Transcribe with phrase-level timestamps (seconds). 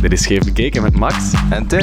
[0.00, 1.32] Dit is Scheef Bekeken met Max.
[1.50, 1.80] En Tim.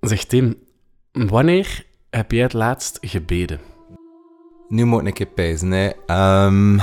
[0.00, 0.56] Zeg Tim,
[1.12, 3.60] wanneer heb jij het laatst gebeden?
[4.68, 5.90] Nu moet ik een keer pijzen, hè.
[6.06, 6.78] Ehm,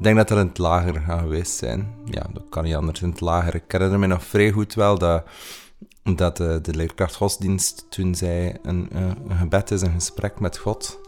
[0.00, 1.94] ik denk dat dat in het lager gaat geweest zijn.
[2.04, 3.54] Ja, dat kan niet anders in het lager.
[3.54, 5.24] Ik herinner me nog vrij goed wel dat,
[6.02, 8.54] dat de, de leerkracht godsdienst toen zei...
[8.62, 11.00] Een, een, gebed is een gesprek met God.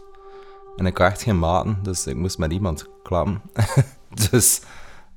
[0.75, 3.41] En ik had echt geen maten, dus ik moest met iemand klappen.
[4.29, 4.61] dus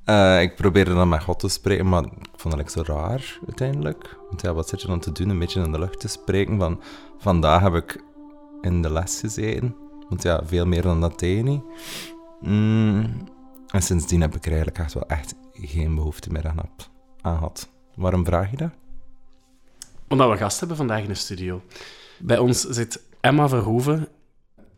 [0.03, 3.39] eh, ik probeerde dan met God te spreken, maar ik vond dat like, zo raar
[3.45, 4.17] uiteindelijk.
[4.29, 5.29] Want ja, wat zit je dan te doen?
[5.29, 6.81] Een beetje in de lucht te spreken van...
[7.17, 8.03] Vandaag heb ik
[8.61, 9.75] in de les gezeten.
[10.09, 11.61] Want ja, veel meer dan dat deed niet.
[12.41, 13.35] Mm,
[13.67, 16.69] en sindsdien heb ik er eigenlijk echt wel echt geen behoefte meer aan,
[17.21, 17.69] gehad.
[17.95, 18.71] Waarom vraag je dat?
[20.07, 21.61] Omdat we gast hebben vandaag in de studio.
[22.19, 24.07] Bij ons zit Emma Verhoeven.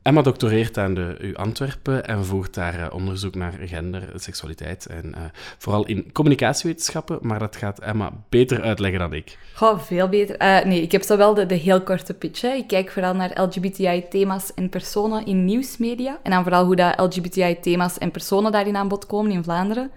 [0.01, 5.13] Emma doctoreert aan de U Antwerpen en voert daar eh, onderzoek naar gender, seksualiteit en
[5.15, 5.21] eh,
[5.57, 9.37] vooral in communicatiewetenschappen, maar dat gaat Emma beter uitleggen dan ik.
[9.55, 10.37] Goh, veel beter.
[10.37, 12.41] Eh, nee, ik heb zo wel de, de heel korte pitch.
[12.41, 12.49] Hè.
[12.49, 16.19] Ik kijk vooral naar LGBTI-thema's en personen in nieuwsmedia.
[16.23, 19.91] En dan vooral hoe dat LGBTI-thema's en personen daarin aan bod komen in Vlaanderen.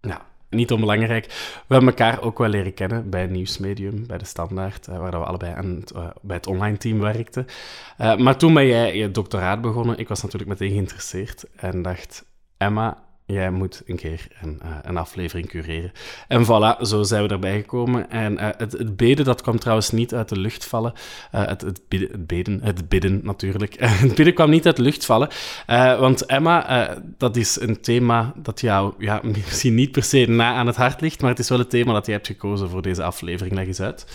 [0.00, 1.26] Ja, niet onbelangrijk.
[1.66, 5.16] We hebben elkaar ook wel leren kennen bij Nieuwsmedium, bij de Standaard, eh, waar we
[5.16, 7.46] allebei aan uh, bij het online team werkten.
[8.00, 9.98] Uh, maar toen ben jij je doctoraat begonnen.
[9.98, 12.24] Ik was natuurlijk meteen geïnteresseerd en dacht,
[12.56, 15.92] Emma, jij moet een keer een, uh, een aflevering cureren.
[16.28, 18.10] En voilà, zo zijn we erbij gekomen.
[18.10, 20.92] En uh, het, het, beden, dat kwam trouwens niet uit de lucht vallen.
[21.34, 23.74] Uh, het, het, bidden, het beden, het bidden natuurlijk.
[23.80, 25.28] het bidden kwam niet uit de lucht vallen.
[25.98, 30.66] want Emma, dat is een thema dat jou ja, misschien niet per se na aan
[30.66, 33.02] het hart ligt, maar het is wel het thema dat je hebt gekozen voor deze
[33.02, 33.54] aflevering.
[33.54, 34.06] Leg eens uit.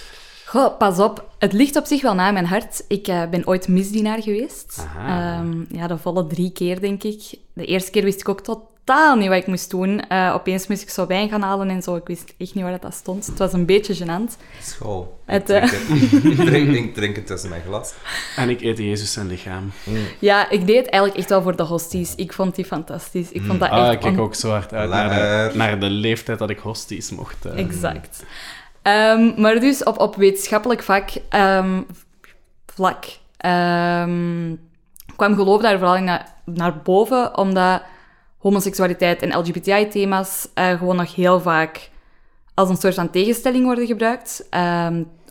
[0.45, 1.29] Goh, pas op.
[1.39, 2.85] Het ligt op zich wel na mijn hart.
[2.87, 4.87] Ik uh, ben ooit misdienaar geweest.
[5.07, 7.21] Um, ja, de volle drie keer, denk ik.
[7.53, 8.41] De eerste keer wist ik ook
[8.83, 10.03] totaal niet wat ik moest doen.
[10.09, 11.95] Uh, opeens moest ik zo wijn gaan halen en zo.
[11.95, 13.25] Ik wist echt niet waar dat stond.
[13.25, 14.37] Het was een beetje gênant.
[14.61, 15.19] School.
[15.25, 15.63] Het, uh...
[15.63, 17.93] drink, drink, drink, drink het tussen mijn glas.
[18.35, 19.71] En ik eet Jezus zijn lichaam.
[19.83, 19.97] Mm.
[20.19, 22.15] Ja, ik deed het eigenlijk echt wel voor de hosties.
[22.15, 23.31] Ik vond die fantastisch.
[23.31, 23.77] Ik vond dat mm.
[23.77, 23.85] echt...
[23.85, 27.11] Ah, ik kijk ook zo hard uit naar de, naar de, leeftijd dat ik hosties
[27.11, 27.45] mocht.
[27.45, 27.57] Uh...
[27.57, 28.23] Exact.
[28.83, 31.85] Um, maar dus op, op wetenschappelijk vak, um,
[32.65, 33.05] vlak
[33.45, 34.59] um,
[35.15, 37.81] kwam geloof daar vooral naar, naar boven, omdat
[38.43, 41.89] homoseksualiteit en LGBTI-thema's uh, gewoon nog heel vaak
[42.53, 44.49] als een soort van tegenstelling worden gebruikt.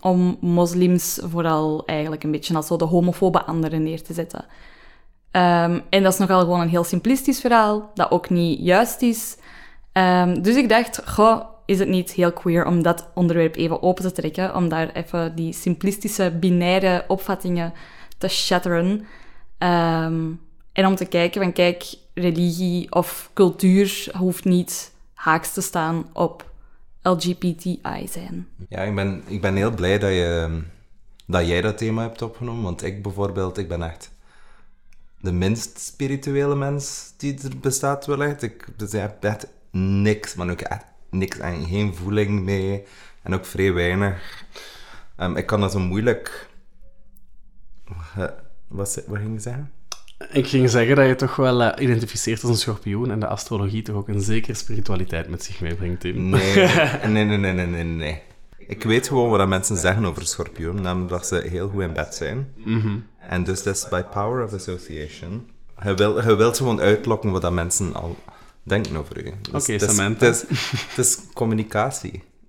[0.01, 4.45] om moslims vooral eigenlijk een beetje als zo de homofobe anderen neer te zetten.
[5.91, 9.37] en dat is nogal gewoon een heel simplistisch verhaal, dat ook niet juist is.
[10.41, 14.13] dus ik dacht, goh, is het niet heel queer om dat onderwerp even open te
[14.13, 17.73] trekken, om daar even die simplistische, binaire opvattingen
[18.19, 19.07] te shatteren.
[20.73, 21.85] En om te kijken van, kijk,
[22.15, 26.51] religie of cultuur hoeft niet haaks te staan op
[27.03, 28.49] LGBTI zijn.
[28.69, 30.63] Ja, ik ben, ik ben heel blij dat, je,
[31.27, 34.11] dat jij dat thema hebt opgenomen, want ik bijvoorbeeld, ik ben echt
[35.23, 38.43] de minst spirituele mens die er bestaat wellicht.
[38.43, 42.85] Ik, dus ik heb echt niks, maar ook echt niks en geen voeling mee.
[43.23, 44.45] En ook vrij weinig.
[45.17, 46.51] Um, ik kan dat zo moeilijk...
[48.69, 49.73] Wat, wat ging je zeggen?
[50.31, 53.83] Ik ging zeggen dat je toch wel uh, identificeert als een schorpioen en de astrologie
[53.83, 56.29] toch ook een zekere spiritualiteit met zich meebrengt, Tim.
[56.29, 56.55] Nee,
[57.07, 58.23] nee, nee, nee, nee, nee.
[58.59, 62.15] Ik weet gewoon wat mensen zeggen over schorpioen, namelijk dat ze heel goed in bed
[62.15, 62.53] zijn.
[62.57, 63.07] Mm -hmm.
[63.29, 65.47] En dus dat is by power of association.
[65.83, 68.17] Je, wil, je wilt gewoon uitlokken wat dat mensen al
[68.63, 69.23] denken over u.
[69.23, 70.27] Dus Oké, okay, Samantha.
[70.27, 71.19] Het is,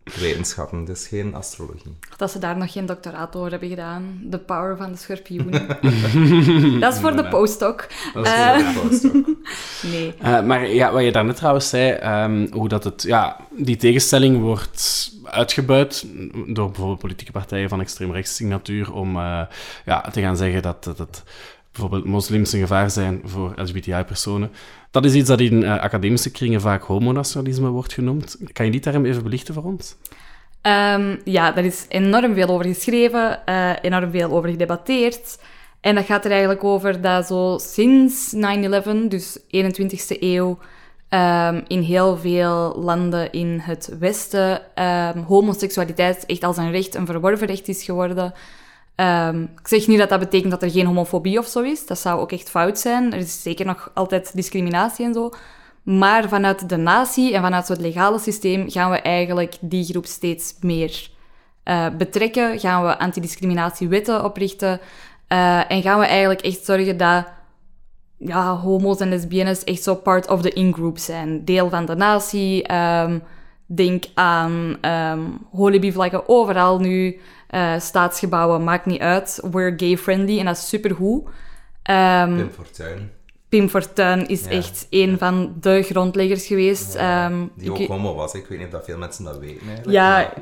[0.03, 1.97] is communicatiewetenschappen, dus geen astrologie.
[2.17, 4.21] Dat ze daar nog geen doctoraat over hebben gedaan.
[4.29, 5.51] The power van de schorpioen.
[6.79, 7.87] dat is voor de postdoc.
[8.13, 9.25] Dat is voor uh, de postdoc.
[9.93, 10.13] nee.
[10.21, 14.39] Uh, maar ja, wat je daarnet trouwens zei, um, hoe dat het, ja, die tegenstelling
[14.39, 16.05] wordt uitgebuit
[16.47, 19.41] door bijvoorbeeld politieke partijen van extreemrechtse signatuur om uh,
[19.85, 21.23] ja, te gaan zeggen dat, dat, dat
[21.73, 24.51] bijvoorbeeld moslims een gevaar zijn voor LGBTI-personen.
[24.91, 28.37] Dat is iets dat in uh, academische kringen vaak homonationalisme wordt genoemd.
[28.53, 29.95] Kan je die term even belichten voor ons?
[30.61, 35.39] Um, ja, daar is enorm veel over geschreven, uh, enorm veel over gedebatteerd.
[35.81, 38.39] En dat gaat er eigenlijk over dat zo sinds 9-11,
[39.07, 40.57] dus 21ste eeuw,
[41.09, 47.05] um, in heel veel landen in het Westen um, homoseksualiteit echt als een recht, een
[47.05, 48.33] verworven recht is geworden.
[48.95, 51.85] Um, ik zeg niet dat dat betekent dat er geen homofobie of zo is.
[51.85, 53.13] Dat zou ook echt fout zijn.
[53.13, 55.31] Er is zeker nog altijd discriminatie en zo.
[55.83, 60.55] Maar vanuit de natie en vanuit het legale systeem gaan we eigenlijk die groep steeds
[60.59, 61.09] meer
[61.65, 62.59] uh, betrekken.
[62.59, 64.79] Gaan we antidiscriminatiewetten oprichten.
[65.29, 67.25] Uh, en gaan we eigenlijk echt zorgen dat
[68.17, 71.45] ja, homo's en lesbiennes echt zo part of the in-group zijn.
[71.45, 72.73] Deel van de natie.
[72.73, 73.23] Um,
[73.65, 75.39] denk aan um,
[76.25, 77.19] overal nu.
[77.53, 79.39] Uh, staatsgebouwen, maakt niet uit.
[79.51, 81.23] We're gay-friendly en dat is supergoed.
[81.89, 83.11] Um, Pim Fortuyn.
[83.49, 86.93] Pim Fortuyn is echt een van de grondleggers geweest.
[86.93, 88.33] Ja, um, die ook homo was.
[88.33, 89.91] Ik weet niet of veel mensen dat weten eigenlijk.
[89.91, 90.33] Ja,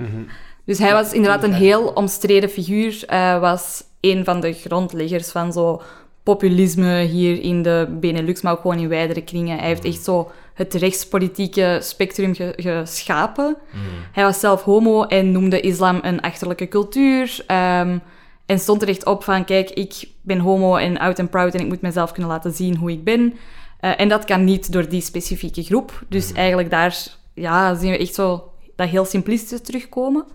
[0.65, 3.03] dus hij was inderdaad een heel omstreden figuur.
[3.09, 5.81] Uh, was een van de grondleggers van zo
[6.23, 9.57] populisme hier in de Benelux, maar ook gewoon in wijdere kringen.
[9.57, 9.91] Hij heeft mhm.
[9.91, 10.31] echt zo
[10.61, 13.57] het rechtspolitieke spectrum geschapen.
[13.69, 13.83] Mhm.
[14.11, 17.45] Hij was zelf homo en noemde islam een achterlijke cultuur.
[17.47, 18.01] Um,
[18.45, 21.59] en stond er echt op van, kijk, ik ben homo en out and proud en
[21.59, 23.33] ik moet mezelf kunnen laten zien hoe ik ben.
[23.81, 26.03] Uh, en dat kan niet door die specifieke groep.
[26.09, 26.37] Dus mhm.
[26.37, 26.97] eigenlijk daar
[27.33, 30.25] ja, zien we echt zo dat heel simplistisch terugkomen.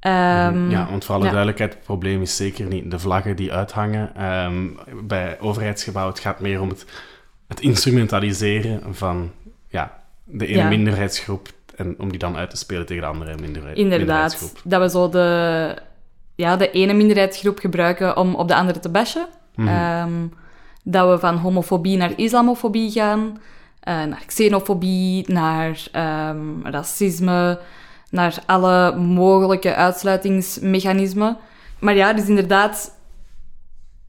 [0.00, 4.24] Um, ja, want voor alle duidelijkheid, het probleem is zeker niet de vlaggen die uithangen
[4.24, 6.14] um, bij overheidsgebouwen.
[6.14, 6.86] Het gaat meer om het,
[7.48, 9.32] het instrumentaliseren van
[9.68, 13.76] ja, de ene minderheidsgroep en om die dan uit te spelen tegen de andere minderheid,
[13.76, 15.78] Inderdaad, dat we zo de,
[16.34, 19.26] ja, de ene minderheidsgroep gebruiken om op de andere te bashen.
[19.54, 20.32] Mm -hmm.
[20.82, 25.82] dat we van homofobie naar islamofobie gaan, uh, naar xenofobie, naar
[26.32, 27.60] um, racisme,
[28.10, 31.36] naar alle mogelijke uitsluitingsmechanismen.
[31.78, 32.98] Maar ja, dus inderdaad,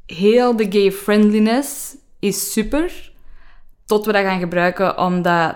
[0.06, 3.12] heel de gay-friendliness is super,
[3.88, 5.56] tot we dat gaan gebruiken om dat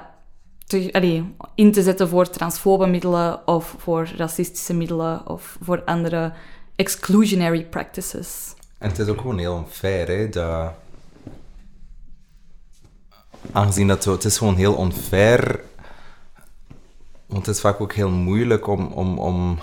[0.66, 1.24] te,
[1.56, 6.34] in te zetten voor transfobe middelen of voor racistische middelen of voor andere
[6.76, 8.54] exclusionary practices.
[8.78, 10.74] En het is ook gewoon heel onfair, hè, dat...
[13.52, 15.62] Aangezien dat het is gewoon heel onfair
[17.32, 19.60] want het is vaak ook heel moeilijk om, om, om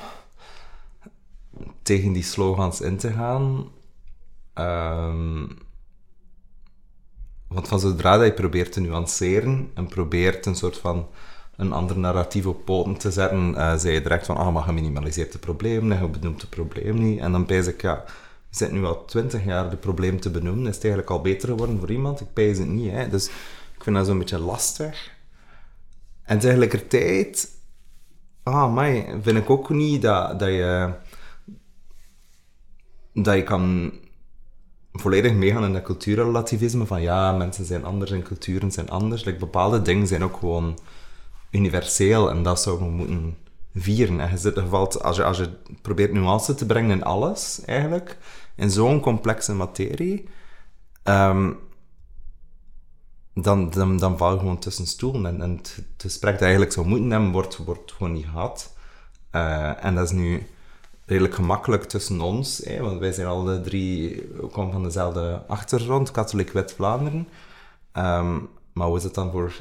[1.82, 3.68] tegen die slogans in te gaan.
[4.54, 5.58] Um,
[7.48, 11.08] want van zodra dat je probeert te nuanceren en probeert een soort van
[11.56, 15.32] een ander narratief op poten te zetten, uh, zei je direct van, ah, maar geminimaliseerd
[15.32, 17.20] het probleem, je benoemt het probleem niet.
[17.20, 18.04] En dan pijs ik, ja,
[18.50, 21.48] je zit nu al twintig jaar het probleem te benoemen, is het eigenlijk al beter
[21.48, 22.20] geworden voor iemand?
[22.20, 23.08] Ik pijs het niet, hè.
[23.08, 23.26] Dus
[23.76, 25.10] ik vind dat zo'n beetje lastig.
[26.22, 27.56] En tegelijkertijd
[28.42, 30.92] ah, maar vind ik ook niet dat, dat je
[33.12, 33.92] dat je kan
[34.92, 39.24] volledig meegaan in dat cultuurrelativisme van ja, mensen zijn anders en culturen zijn anders.
[39.24, 40.78] Like, bepaalde dingen zijn ook gewoon
[41.50, 43.36] universeel en dat zouden we moeten
[43.74, 44.20] vieren.
[44.20, 45.50] En je zit, valt, als, je, als je
[45.82, 48.18] probeert nuance te brengen in alles, eigenlijk,
[48.56, 50.28] in zo'n complexe materie,
[51.04, 51.58] um,
[53.34, 55.40] dan, dan, dan val je gewoon tussen stoelen.
[55.40, 58.76] En, het, gesprek dat eigenlijk zou moeten hebben, wordt, wordt gewoon niet gehad.
[59.32, 60.46] Uh, en dat is nu
[61.08, 66.50] redelijk gemakkelijk tussen ons, hè, want wij zijn alle drie, komen van dezelfde achtergrond, katholiek
[66.52, 67.28] Wit-Vlaanderen.
[67.92, 69.52] Um, maar hoe is het dan voor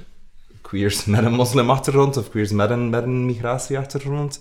[0.62, 4.40] queers met een moslimachtergrond of queers met een, migratieachtergrond?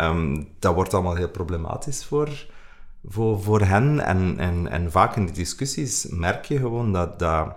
[0.00, 2.46] Um, dat wordt allemaal heel problematisch voor,
[3.08, 4.00] voor, voor hen.
[4.00, 7.56] En, en, en vaak in die discussies merk je gewoon dat, dat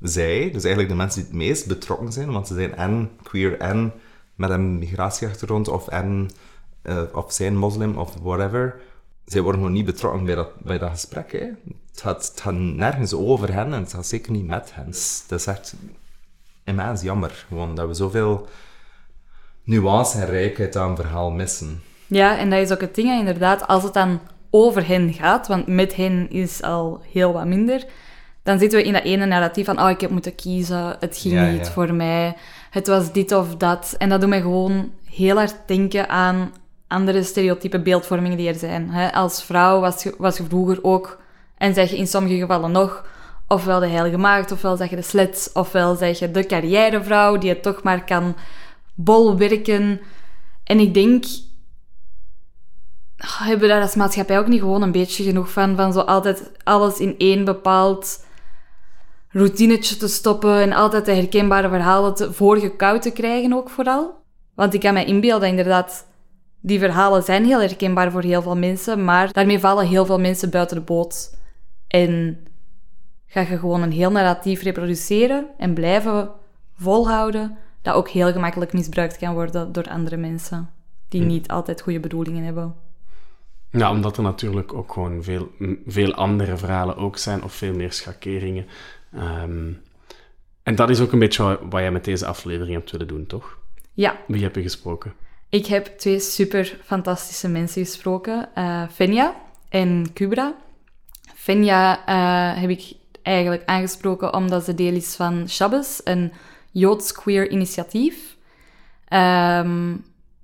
[0.00, 3.58] zij, dus eigenlijk de mensen die het meest betrokken zijn, want ze zijn en queer
[3.58, 3.92] en
[4.34, 6.30] met een migratieachtergrond of, en,
[6.88, 8.80] uh, of zijn moslim of whatever,
[9.24, 11.32] zij worden gewoon niet betrokken bij dat, bij dat gesprek.
[11.32, 11.38] Hè.
[11.90, 14.86] Het, gaat, het gaat nergens over hen en het gaat zeker niet met hen.
[14.86, 15.74] Dus dat is echt
[16.64, 18.48] immens jammer, gewoon dat we zoveel
[19.64, 21.82] nuance en rijkheid aan het verhaal missen.
[22.06, 25.66] Ja, en dat is ook het ding, inderdaad, als het dan over hen gaat, want
[25.66, 27.86] met hen is al heel wat minder
[28.46, 31.52] dan zitten we in dat ene narratief van, oh, ik heb moeten kiezen, het ging
[31.52, 32.36] niet voor mij,
[32.70, 33.94] het was dit of dat.
[33.98, 36.52] En dat doet mij gewoon heel hard denken aan
[36.88, 39.12] andere stereotype beeldvormingen die er zijn.
[39.12, 41.18] Als vrouw was je, was je vroeger ook,
[41.58, 43.06] en zeg je in sommige gevallen nog,
[43.48, 47.48] ofwel de heilige maagd, ofwel zeg je de slets, ofwel zeg je de carrièrevrouw die
[47.48, 48.36] het toch maar kan
[48.94, 50.00] bolwerken.
[50.64, 51.24] En ik denk,
[53.16, 56.52] hebben we daar als maatschappij ook niet gewoon een beetje genoeg van, van zo altijd
[56.64, 58.24] alles in één bepaald
[59.28, 64.24] routinetje te stoppen en altijd de herkenbare verhalen te, voorgekoud te krijgen ook vooral.
[64.54, 66.06] Want ik kan me inbeelden inderdaad,
[66.60, 70.50] die verhalen zijn heel herkenbaar voor heel veel mensen, maar daarmee vallen heel veel mensen
[70.50, 71.36] buiten de boot.
[71.88, 72.38] En
[73.26, 76.30] ga je gewoon een heel narratief reproduceren en blijven
[76.76, 80.70] volhouden, dat ook heel gemakkelijk misbruikt kan worden door andere mensen,
[81.08, 81.26] die hm.
[81.26, 82.74] niet altijd goede bedoelingen hebben.
[83.70, 85.48] Ja, omdat er natuurlijk ook gewoon veel,
[85.86, 88.66] veel andere verhalen ook zijn, of veel meer schakeringen.
[89.14, 89.80] Um,
[90.62, 93.26] En dat is ook een beetje wat, wat jij met deze aflevering hebt willen doen,
[93.26, 93.58] toch?
[93.92, 95.14] Ja, Wie heb je gesproken?
[95.48, 98.48] Ik heb twee super fantastische mensen gesproken.
[98.54, 99.34] eh Fenja
[99.68, 100.54] en Kubra.
[101.34, 106.32] Fenja eh, heb ik eigenlijk aangesproken omdat ze deel is van Shabbos, een
[106.70, 108.36] Joods queer initiatief.
[109.08, 109.94] Ehm,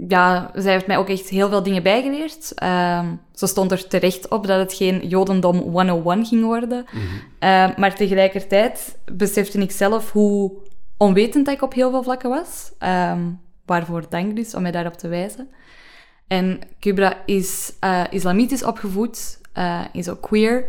[0.08, 2.54] ja, zij heeft mij ook echt heel veel dingen bijgeleerd.
[2.54, 6.84] Ehm, ze stond er terecht op dat het geen Jodendom 101 ging worden.
[7.38, 10.52] Ehm, maar tegelijkertijd besefte ik zelf hoe
[10.96, 12.72] onwetend ik op heel veel vlakken was.
[12.78, 13.20] Ehm,
[13.72, 15.48] waarvoor dank dus, om mij daarop te wijzen.
[16.26, 20.66] En Kubra is eh, islamitisch opgevoed, eh, is ook queer.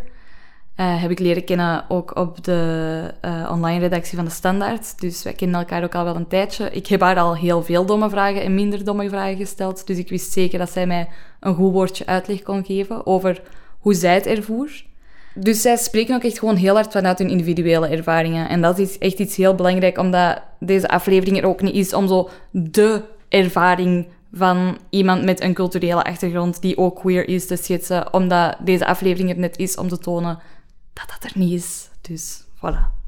[0.76, 3.14] Eh, heb ik leren kennen ook op de
[3.50, 5.00] online redactie van de Standaard.
[5.00, 6.70] Dus wij kennen elkaar ook al wel een tijdje.
[6.72, 9.88] Ik heb haar al heel veel domme vragen en minder domme vragen gesteld.
[9.88, 13.42] Dus ik wist zeker dat zij mij een goed woordje uitleg kon geven over
[13.80, 14.84] hoe zij het ervoer.
[15.36, 18.50] Dus zij spreken ook echt gewoon heel hard vanuit hun individuele ervaringen.
[18.50, 22.08] En dat is echt iets heel belangrijk, omdat deze aflevering er ook niet is om
[22.08, 28.14] zo de ervaring van iemand met een culturele achtergrond die ook queer is te schetsen.
[28.14, 30.40] Omdat deze aflevering er net is om te tonen
[30.94, 31.90] dat dat er niet is.
[32.02, 33.02] Dus voilà.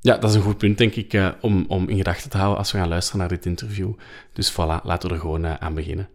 [0.00, 2.58] Ja, dat is een goed punt, denk ik, eh, om, om in gedachten te houden
[2.58, 3.92] als we gaan luisteren naar dit interview.
[4.32, 6.08] Dus voilà, laten we er gewoon eh, aan beginnen.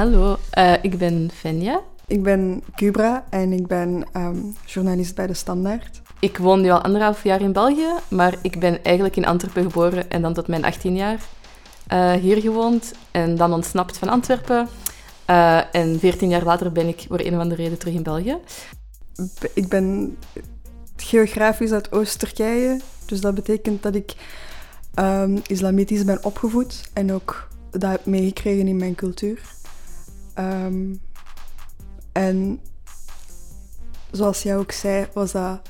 [0.00, 1.80] Hallo, eh, ik ben Fenja.
[2.06, 6.00] Ik ben Cubra en ik ben ehm, journalist bij De Standaard.
[6.20, 10.10] Ik woon nu al anderhalf jaar in België, maar ik ben eigenlijk in Antwerpen geboren
[10.10, 11.20] en dan tot mijn 18 jaar
[11.86, 12.92] eh, hier gewoond.
[13.10, 14.68] En dan ontsnapt van Antwerpen.
[15.24, 18.36] Eh, en 14 jaar later ben ik voor een of andere reden terug in België.
[19.54, 20.16] Ik ben
[20.96, 24.14] geografisch uit Oost-Turkije, dus dat betekent dat ik
[24.94, 29.58] ehm, islamitisch ben opgevoed en ook dat heb meegekregen in mijn cultuur.
[30.40, 30.94] Ehm,
[32.12, 32.60] en
[34.10, 35.60] zoals jij ook zei, was dat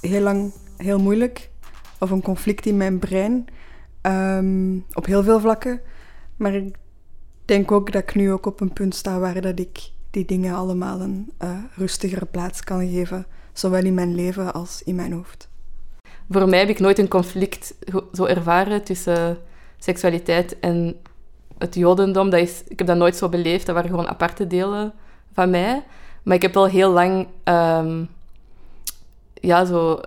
[0.00, 1.50] heel lang heel moeilijk.
[1.98, 3.44] Of een conflict in mijn brein.
[4.00, 5.80] ehm, op heel veel vlakken.
[6.36, 6.76] Maar ik
[7.44, 10.54] denk ook dat ik nu ook op een punt sta waar dat ik die dingen
[10.54, 13.26] allemaal een eh, rustigere plaats kan geven.
[13.52, 15.48] Zowel in mijn leven als in mijn hoofd.
[16.30, 17.74] Voor mij heb ik nooit een conflict
[18.12, 19.38] zo ervaren tussen
[19.78, 20.96] seksualiteit en
[21.62, 22.30] het jodendom.
[22.30, 23.66] Dat is, ik heb dat nooit zo beleefd.
[23.66, 24.92] Dat waren gewoon aparte delen
[25.32, 25.82] van mij.
[26.22, 27.26] Maar ik heb wel heel lang...
[27.44, 28.04] ehm,
[29.34, 30.00] ja, zo...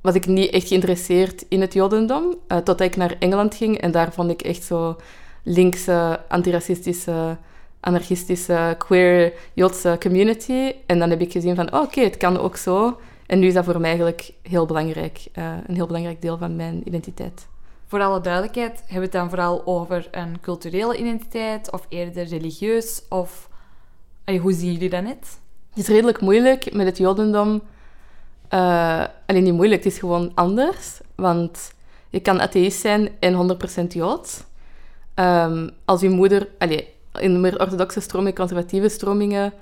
[0.00, 2.34] Was ik niet echt geïnteresseerd in het jodendom.
[2.46, 3.78] eh, totdat ik naar Engeland ging.
[3.80, 4.96] En daar vond ik echt zo
[5.42, 7.36] linkse, antiracistische,
[7.80, 10.72] anarchistische, queer Joodse community.
[10.86, 13.00] En dan heb ik gezien van, oh, oké, het kan ook zo.
[13.26, 15.26] En nu is dat voor mij eigenlijk heel belangrijk.
[15.32, 17.46] eh, een heel belangrijk deel van mijn identiteit.
[17.92, 23.02] Voor alle duidelijkheid hebben we het dan vooral over een culturele identiteit of eerder religieus
[23.08, 23.48] of...
[24.24, 25.40] Allee, hoe zien jullie dat net?
[25.68, 27.62] Het is redelijk moeilijk met het jodendom.
[28.48, 31.00] eh alleen niet moeilijk, het is gewoon anders.
[31.14, 31.72] Want
[32.08, 34.44] je kan atheïst zijn en 100% jood.
[35.14, 36.48] Ehm, als je moeder...
[36.58, 39.52] Allee, in de meer orthodoxe stromingen, conservatieve stromingen...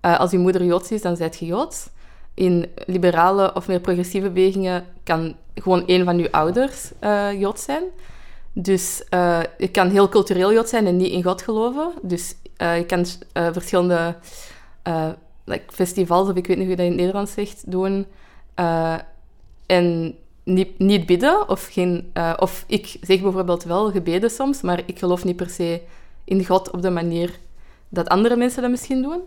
[0.00, 1.88] eh, als je moeder joods is, dan zijt je joods.
[2.34, 6.90] In liberale of meer progressieve bewegingen kan gewoon een van je ouders
[7.38, 7.82] jood zijn.
[8.52, 11.92] Dus eh, je kan heel cultureel jood zijn en niet in God geloven.
[12.02, 14.16] Dus eh, je kan verschillende
[15.44, 18.06] like festivals, of ik weet niet hoe je dat in het Nederlands zegt, doen.
[19.66, 20.14] en
[20.44, 21.48] niet, niet bidden.
[21.48, 25.80] Of, geen, of ik zeg bijvoorbeeld wel gebeden soms, maar ik geloof niet per se
[26.24, 27.38] in God op de manier
[27.88, 29.20] dat andere mensen dat misschien doen.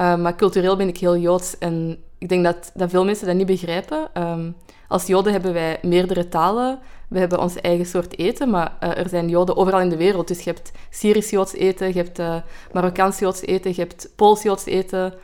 [0.00, 3.36] Eh, maar cultureel ben ik heel Joods en ik denk dat, dat veel mensen dat
[3.36, 4.08] niet begrijpen.
[4.12, 4.50] Ehm,
[4.88, 6.78] als Joden hebben wij meerdere talen.
[7.08, 10.28] We hebben onze eigen soort eten, maar eh, er zijn Joden overal in de wereld.
[10.28, 12.36] Dus je hebt Syrisch-Joods eten, je hebt uh,
[12.72, 15.14] Marokkaans-Joods eten, je hebt Pools-Joods eten.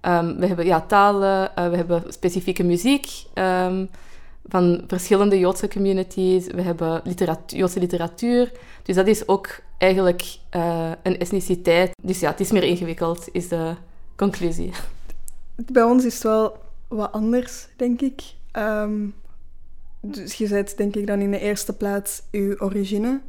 [0.00, 3.86] Ehm, we hebben ja, talen, we hebben specifieke muziek ehm,
[4.48, 6.46] van verschillende Joodse communities.
[6.46, 7.02] We hebben
[7.46, 8.52] Joodse literatuur.
[8.82, 9.48] Dus dat is ook
[9.78, 10.24] eigenlijk
[11.02, 11.90] een etniciteit.
[12.02, 13.74] Dus ja, het is meer ingewikkeld, is de
[14.16, 14.72] conclusie.
[15.54, 18.22] Bij ons is het wel wat anders, denk ik.
[18.50, 19.08] Ehm,
[20.00, 23.20] dus je zet denk ik dan in de eerste plaats je origine.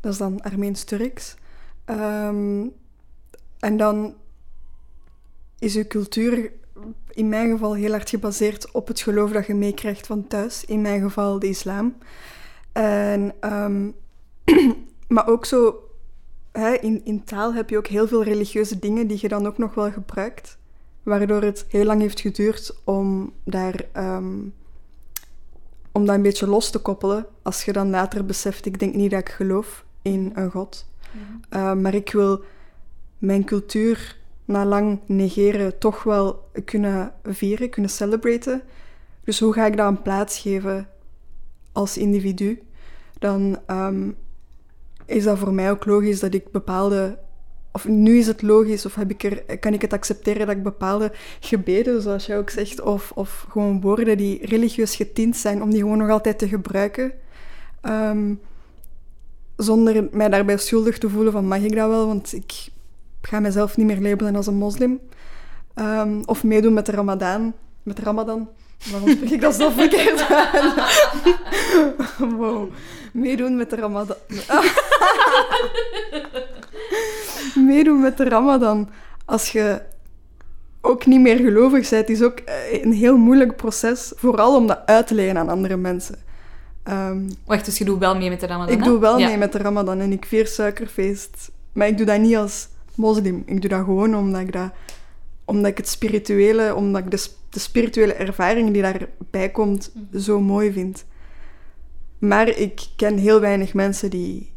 [0.00, 1.36] Dat is dan Armeens-Turks.
[1.84, 2.66] Ehm,
[3.58, 4.14] en dan
[5.58, 6.52] is je cultuur
[7.10, 10.64] in mijn geval heel hard gebaseerd op het geloof dat je meekrijgt van thuis.
[10.64, 11.96] In mijn geval de islam.
[12.72, 13.90] En, ehm,
[15.14, 15.85] maar ook zo,
[16.56, 19.58] hè, in, in taal heb je ook heel veel religieuze dingen die je dan ook
[19.58, 20.58] nog wel gebruikt
[21.02, 24.38] waardoor het heel lang heeft geduurd om daar ehm,
[25.92, 27.26] om dat een beetje los te koppelen.
[27.42, 30.86] Als je dan later beseft, ik denk niet dat ik geloof in een God.
[31.50, 32.42] Uh, maar ik wil
[33.18, 38.62] mijn cultuur na lang negeren toch wel kunnen vieren, kunnen celebraten.
[39.24, 40.88] Dus hoe ga ik dat een plaats geven
[41.72, 42.62] als individu?
[43.18, 44.16] Dan um,
[45.06, 47.18] is dat voor mij ook logisch dat ik bepaalde
[47.76, 50.62] of nu is het logisch, of heb ik er, kan ik het accepteren dat ik
[50.62, 55.70] bepaalde gebeden, zoals jij ook zegt, of, of gewoon woorden die religieus getint zijn, om
[55.70, 57.12] die gewoon nog altijd te gebruiken.
[57.82, 58.40] Um,
[59.56, 62.68] zonder mij daarbij schuldig te voelen van mag ik dat wel, want ik
[63.20, 65.00] ga mezelf niet meer labelen als een moslim.
[65.74, 67.54] Um, of meedoen met de ramadan.
[67.82, 68.48] Met ramadan.
[68.90, 70.28] Waarom spreek ik dat zo verkeerd
[72.38, 72.70] wow.
[73.12, 74.16] Meedoen met de ramadan.
[77.66, 78.88] meedoen met de Ramadan.
[79.24, 79.82] Als je
[80.80, 84.12] ook niet meer gelovig bent, is ook eh, een heel moeilijk proces.
[84.16, 86.14] Vooral om dat uit te leggen aan andere mensen.
[86.88, 88.74] Um, Wacht, dus je doet wel mee met de Ramadan?
[88.74, 91.50] Ik doe wel mee met de Ramadan en ik vier suikerfeest.
[91.72, 93.42] Maar ik doe dat niet als moslim.
[93.46, 94.70] Ik doe dat gewoon omdat ik, dat,
[95.46, 100.18] omdat ik het spirituele, omdat ik de, de spirituele ervaring die daarbij komt, mhm.
[100.18, 101.04] zo mooi vind.
[102.18, 104.52] Maar ik ken heel weinig mensen die,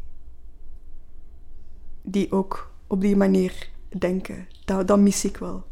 [2.02, 3.68] die ook op die manier
[3.98, 4.46] denken.
[4.64, 5.64] Dat, dat mis ik wel.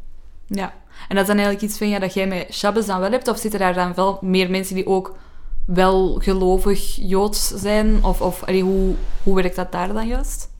[0.46, 0.74] Ja,
[1.08, 3.28] en dat is dan eigenlijk iets van, ja, dat jij met Shabbos dan wel hebt?
[3.28, 5.16] Of zitten daar dan wel meer mensen die ook
[5.64, 8.04] wel gelovig Joods zijn?
[8.04, 10.50] Of, of hoe, hoe werkt dat daar dan juist?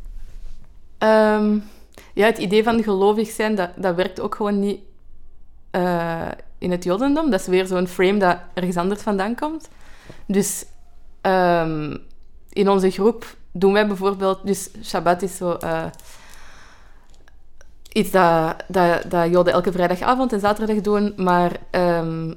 [0.99, 1.63] Um,
[2.19, 4.81] ja, het idee van gelovig zijn, dat, dat werkt ook gewoon niet
[5.73, 7.31] uh, in het Jodendom.
[7.31, 9.69] Dat is weer zo'n frame dat ergens anders vandaan komt.
[10.27, 10.65] Dus
[11.23, 11.99] um,
[12.53, 14.47] in onze groep doen wij bijvoorbeeld...
[14.47, 15.57] Dus Shabbat is zo...
[15.65, 15.85] Uh,
[17.93, 22.35] iets dat, dat, dat Joden elke vrijdagavond en zaterdag doen, maar um,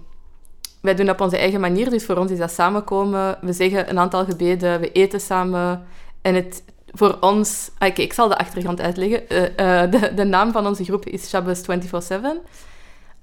[0.82, 1.90] wij doen dat op onze eigen manier.
[1.90, 3.38] Dus voor ons is dat samenkomen.
[3.42, 5.86] We zeggen een aantal gebeden, we eten samen.
[6.22, 7.72] En het, voor ons...
[7.78, 9.24] Ah, ik zal de achtergrond uitleggen.
[9.30, 11.64] Uh, uh, de, de naam van onze groep is Shabbos 24-7.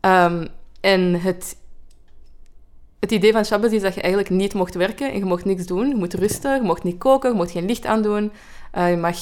[0.00, 0.48] Um,
[0.81, 1.57] en het,
[3.00, 5.66] het idee van Shabbos is dat je eigenlijk niet mocht werken en je mocht niks
[5.66, 5.88] doen.
[5.88, 8.33] Je moet rusten, je mocht niet koken, je mocht geen licht aandoen.
[8.74, 9.16] Uh, je mag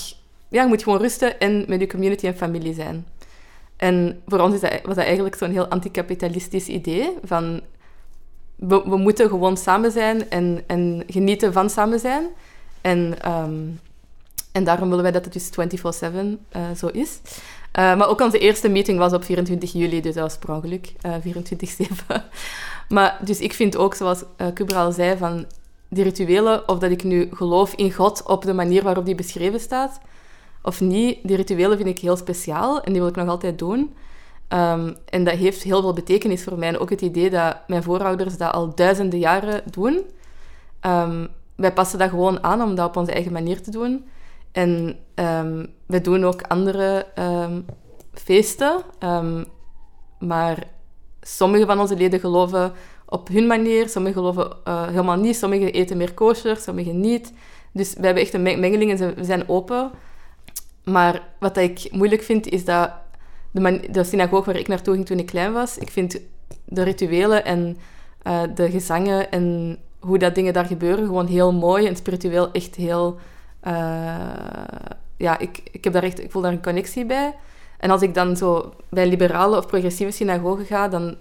[0.49, 3.07] ja, je moet gewoon rusten en met je community en familie zijn.
[3.77, 7.61] En voor ons is dat, was dat eigenlijk zo'n heel anticapitalistisch idee van
[8.57, 12.27] we, moeten gewoon samen zijn en, en genieten van samen zijn.
[12.81, 13.81] En, um,
[14.57, 17.21] en daarom willen wij dat het dus 24-7 uh, eh, zo is.
[17.79, 20.93] Uh, maar ook onze eerste meeting was op 24 juli, dus dat was per ongeluk,
[21.03, 21.35] uh,
[22.15, 22.23] 24-7.
[22.89, 25.47] maar dus ik vind ook, zoals Kubra al zei, van
[25.89, 29.61] die rituelen, of dat ik nu geloof in God op de manier waarop die beschreven
[29.61, 30.01] staat,
[30.63, 31.19] of niet.
[31.23, 33.95] Die rituelen vind ik heel speciaal en die wil ik nog altijd doen.
[34.49, 36.69] Um, en dat heeft heel veel betekenis voor mij.
[36.69, 40.03] En ook het idee dat mijn voorouders dat al duizenden jaren doen.
[40.87, 44.05] Um, wij passen dat gewoon aan om dat op onze eigen manier te doen.
[44.57, 47.07] En um, wij doen ook andere
[48.13, 48.83] feesten.
[50.19, 50.67] maar
[51.21, 52.73] sommige van onze leden geloven
[53.07, 53.89] op hun manier.
[53.89, 55.37] Sommigen geloven uh, helemaal niet.
[55.37, 57.33] Sommigen eten meer kosher, sommigen niet.
[57.73, 59.91] Dus we hebben echt een mengeling en we zijn open.
[60.85, 62.91] Maar wat ik moeilijk vind, is dat
[63.51, 66.21] de, de synagoge waar ik naartoe ging toen ik klein was, ik vind
[66.65, 67.77] de rituelen en
[68.27, 72.75] uh, de gezangen en hoe dat dingen daar gebeuren gewoon heel mooi en spiritueel echt
[72.75, 73.19] heel...
[73.67, 73.73] Uh,
[75.17, 77.35] ja, ik, ik, heb daar echt, ik voel daar een connectie bij.
[77.79, 81.17] En als ik dan zo bij liberale of progressieve synagogen ga, dan,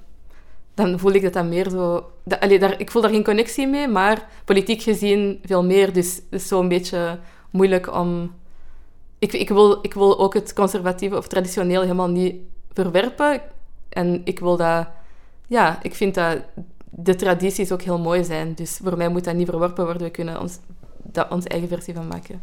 [0.74, 2.12] dan voel ik dat dat meer zo...
[2.24, 5.94] Dat, daar, ik voel daar geen connectie mee, maar politiek gezien veel meer.
[5.94, 8.34] Dus het is zo een beetje moeilijk om
[9.20, 12.36] ik, ik, wil, ik wil ook het conservatieve of traditioneel helemaal niet
[12.74, 13.42] verwerpen.
[13.90, 14.88] En ik wil dat...
[15.48, 16.38] Ja, ik vind dat
[16.90, 18.54] de tradities ook heel mooi zijn.
[18.54, 20.04] Dus voor mij moet dat niet verworpen worden.
[20.04, 20.60] We kunnen ons,
[21.12, 22.42] daar onze eigen versie van maken.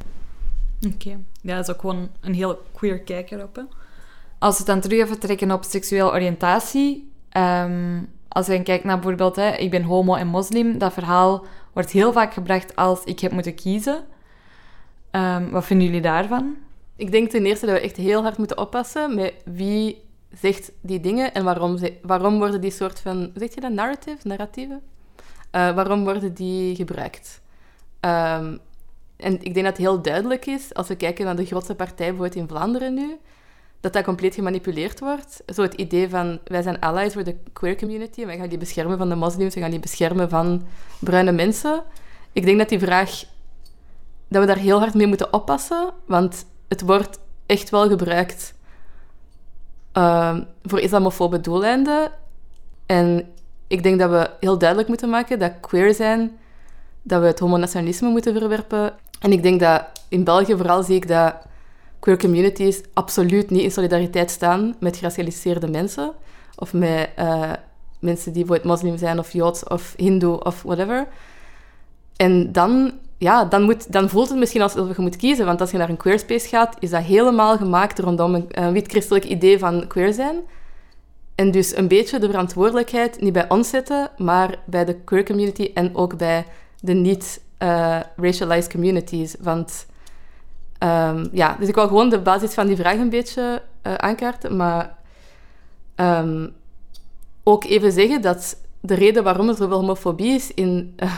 [0.94, 1.18] Oké.
[1.40, 3.57] Ja, dat is ook gewoon een heel queer kijk erop.
[3.57, 3.62] Hè?
[4.38, 7.11] Als we dan terug even trekken op seksuele oriëntatie...
[7.37, 11.90] Um, als je kijkt naar bijvoorbeeld, hè, ik ben homo en moslim, dat verhaal wordt
[11.90, 14.05] heel vaak gebracht als ik heb moeten kiezen.
[15.11, 16.57] Um, wat vinden jullie daarvan?
[16.96, 20.03] Ik denk ten eerste dat we echt heel hard moeten oppassen met wie
[20.40, 24.29] zegt die dingen en waarom, ze, waarom worden die soort van, zeg je dat, narrative,
[24.29, 24.81] narratieven?
[25.53, 27.40] Uh, waarom worden die gebruikt?
[28.05, 28.59] Um,
[29.17, 32.07] en ik denk dat het heel duidelijk is, als we kijken naar de grootste partij
[32.07, 33.17] bijvoorbeeld in Vlaanderen nu,
[33.81, 35.43] dat dat compleet gemanipuleerd wordt.
[35.47, 38.59] Zo het idee van, wij zijn allies voor de queer community, en wij gaan die
[38.59, 40.62] beschermen van de moslims, we gaan die beschermen van
[40.99, 41.83] bruine mensen.
[42.33, 43.25] Ik denk dat die vraag
[44.29, 48.55] dat we daar heel hard mee moeten oppassen, want het wordt echt wel gebruikt
[49.95, 52.12] uh, voor islamofobe doeleinden.
[52.87, 53.33] En
[53.67, 56.38] ik denk dat we heel duidelijk moeten maken dat queer zijn
[57.03, 58.93] dat we het homonationalisme moeten verwerpen.
[59.21, 61.35] En ik denk dat in België vooral zie ik dat
[61.99, 66.12] queer communities absoluut niet in solidariteit staan met geracialiseerde mensen.
[66.57, 67.53] Of met uh,
[67.99, 71.07] mensen die bijvoorbeeld moslim zijn, of joods, of hindoe, of whatever.
[72.17, 75.47] En dan, ja, dan, moet, dan voelt het misschien alsof je moet kiezen.
[75.47, 79.25] Want als je naar een queerspace gaat, is dat helemaal gemaakt rondom een, een wit-christelijk
[79.25, 80.37] idee van queer zijn.
[81.35, 85.71] En dus een beetje de verantwoordelijkheid niet bij ons zetten, maar bij de queer community
[85.75, 86.47] en ook bij
[86.83, 89.37] de niet-racialized communities.
[89.40, 89.87] Want
[90.79, 94.57] um, ja, dus ik wil gewoon de basis van die vraag een beetje uh, aankaarten,
[94.57, 94.99] maar
[95.97, 96.55] um,
[97.42, 101.12] ook even zeggen dat de reden waarom er zoveel homofobie is in uh,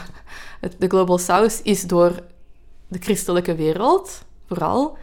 [0.78, 2.12] de Global South is door
[2.88, 4.96] de christelijke wereld, vooral.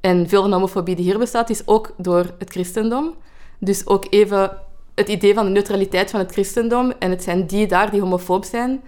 [0.00, 3.14] En veel van de homofobie die hier bestaat, is ook door het christendom.
[3.58, 4.58] Dus ook even
[4.94, 8.44] het idee van de neutraliteit van het christendom en het zijn die daar die homofoob
[8.44, 8.82] zijn,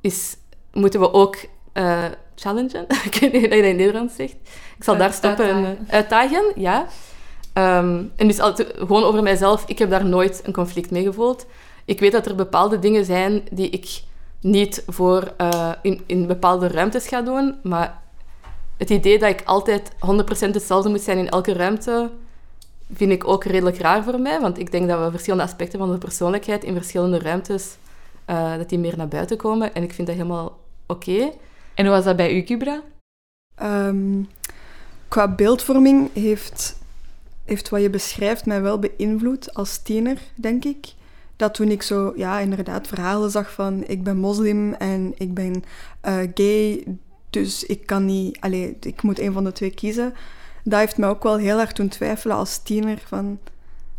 [0.00, 0.36] is,
[0.72, 1.36] moeten we ook
[1.74, 2.86] uh, challengen.
[3.10, 4.36] ik weet niet hoe je dat in Nederlands zegt.
[4.76, 5.44] Ik zal daar stoppen.
[5.44, 5.78] Uitdagen.
[5.78, 6.86] En, uitdagen, ja.
[7.54, 8.38] Um, en dus
[8.76, 11.46] gewoon over mijzelf, ik heb daar nooit een conflict mee gevoeld.
[11.84, 14.02] Ik weet dat er bepaalde dingen zijn die ik
[14.40, 18.02] niet voor uh, in, in bepaalde ruimtes ga doen, maar
[18.76, 19.94] het idee dat ik altijd 100%
[20.38, 22.10] hetzelfde moet zijn in elke ruimte,
[22.92, 24.40] vind ik ook redelijk raar voor mij.
[24.40, 27.76] Want ik denk dat we verschillende aspecten van de persoonlijkheid in verschillende ruimtes,
[28.30, 29.74] uh, dat die meer naar buiten komen.
[29.74, 31.30] En ik vind dat helemaal oké.
[31.74, 32.82] En hoe was dat bij u, Cubra?
[33.62, 34.28] Um,
[35.08, 36.78] qua beeldvorming heeft,
[37.44, 40.86] heeft wat je beschrijft mij wel beïnvloed als tiener, denk ik.
[41.36, 45.64] Dat toen ik zo, ja, inderdaad verhalen zag van ik ben moslim en ik ben
[46.04, 46.84] uh, gay,
[47.30, 50.14] dus ik kan niet, allez, ik moet een van de twee kiezen.
[50.64, 53.38] Dat heeft mij ook wel heel erg doen twijfelen als tiener van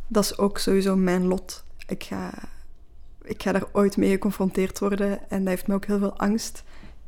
[0.07, 1.63] dat is ook sowieso mijn lot.
[1.87, 2.31] Ik ga,
[3.29, 6.63] ik ga daar ooit mee geconfronteerd worden en dat heeft me ook heel veel angst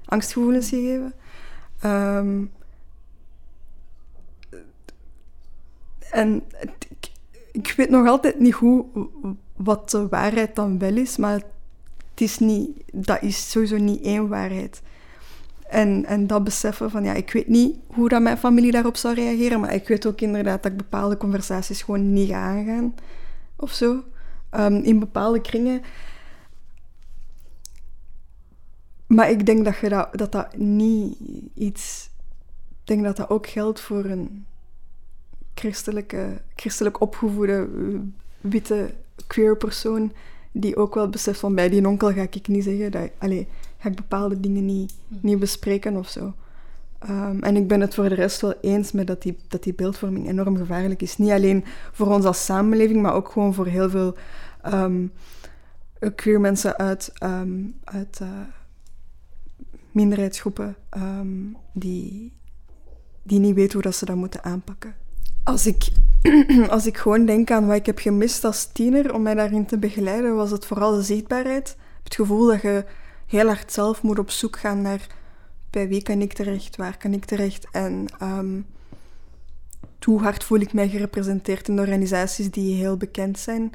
[0.06, 1.14] angstgevoelens gegeven.
[1.86, 2.52] Um,
[6.12, 6.44] en
[7.52, 8.86] ik, weet nog altijd niet hoe,
[9.56, 14.28] wat de waarheid dan wel is, maar het is niet, dat is sowieso niet één
[14.28, 14.82] waarheid.
[15.68, 19.14] En, en dat beseffen van, ja, ik weet niet hoe dat mijn familie daarop zou
[19.14, 22.96] reageren, maar ik weet ook inderdaad dat ik bepaalde conversaties gewoon niet ga aangaan,
[23.56, 24.04] of zo.
[24.52, 25.82] Um, in bepaalde kringen
[29.16, 31.18] maar ik denk dat, je dat, dat dat niet
[31.54, 32.10] iets...
[32.70, 34.46] Ik denk dat dat ook geldt voor een
[35.54, 37.68] christelijke, christelijk opgevoede
[38.42, 38.94] witte
[39.28, 40.12] queer persoon
[40.52, 43.46] die ook wel beseft van bij die onkel ga ik niet zeggen dat allez,
[43.78, 45.16] ga ik bepaalde dingen niet, hm.
[45.22, 46.34] niet bespreken of zo.
[47.10, 49.74] Um, en ik ben het voor de rest wel eens met dat die, dat die
[49.74, 51.18] beeldvorming enorm gevaarlijk is.
[51.18, 54.16] Niet alleen voor ons als samenleving, maar ook gewoon voor heel veel
[54.74, 55.12] um,
[56.16, 58.28] queer mensen uit, um, uit uh,
[59.92, 62.34] minderheidsgroepen um, die,
[63.24, 64.96] die niet weten hoe dat ze dat moeten aanpakken.
[65.44, 65.88] Als ik,
[66.70, 69.78] als ik gewoon denk aan wat ik heb gemist als tiener om mij daarin te
[69.78, 71.78] begeleiden, was het vooral de zichtbaarheid.
[72.04, 72.86] Het gevoel dat je
[73.28, 75.08] heel hard zelf moet op zoek gaan naar
[75.70, 78.66] bij wie kan ik terecht, waar kan ik terecht en um,
[80.04, 83.72] hoe hard voel ik mij gerepresenteerd in organisaties die heel bekend zijn.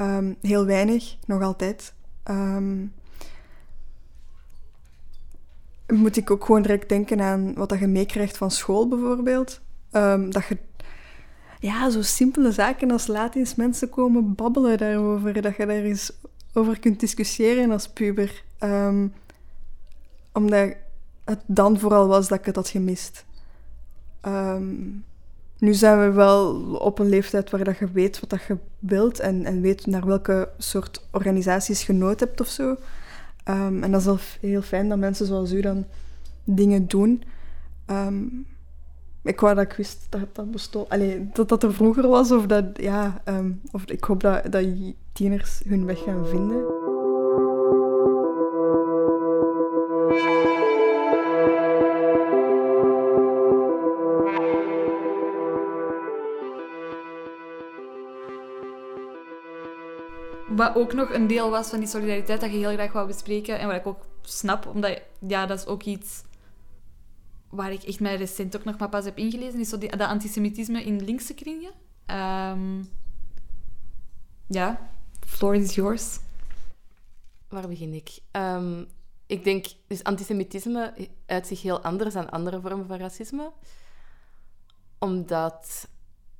[0.00, 1.94] Um, heel weinig, nog altijd.
[5.86, 9.60] Moet ik ook gewoon direct denken aan wat dat je meekrijgt van school bijvoorbeeld.
[9.92, 10.58] Um, dat je
[11.60, 15.42] ja, zo simpele zaken als laat eens mensen komen babbelen daarover.
[15.42, 16.12] Dat je daar eens
[16.52, 18.42] over kunt discussiëren als puber.
[18.60, 19.12] Um,
[20.32, 20.74] omdat
[21.24, 23.24] het dan vooral was dat ik het had gemist.
[24.26, 25.04] Um,
[25.58, 29.20] nu zijn we wel op een leeftijd waar dat je weet wat dat je wilt
[29.20, 32.76] en, en weet naar welke soort organisaties je nood hebt of zo.
[33.48, 35.84] Um, en dat is wel heel fijn dat mensen zoals u dan
[36.44, 37.22] dingen doen.
[37.90, 38.46] Um,
[39.22, 40.88] ik wou dat ik wist dat dat bestond.
[41.32, 42.32] Dat dat er vroeger was.
[42.32, 44.64] Of dat, ja, um, of ik hoop dat, dat
[45.12, 46.75] tieners hun weg gaan vinden.
[60.76, 63.58] Ook nog een deel was van die solidariteit dat je heel graag wou bespreken.
[63.58, 66.22] En wat ik ook snap, omdat ja, dat is ook iets
[67.50, 70.08] waar ik echt mij recent ook nog maar pas heb ingelezen, is zo die, dat
[70.08, 71.72] antisemitisme in linkse kringen.
[72.50, 72.90] Um,
[74.46, 74.90] ja,
[75.26, 76.18] floor is yours.
[77.48, 78.18] Waar begin ik?
[78.32, 78.86] Um,
[79.26, 83.52] ik denk, dus antisemitisme uit zich heel anders dan andere vormen van racisme.
[84.98, 85.88] Omdat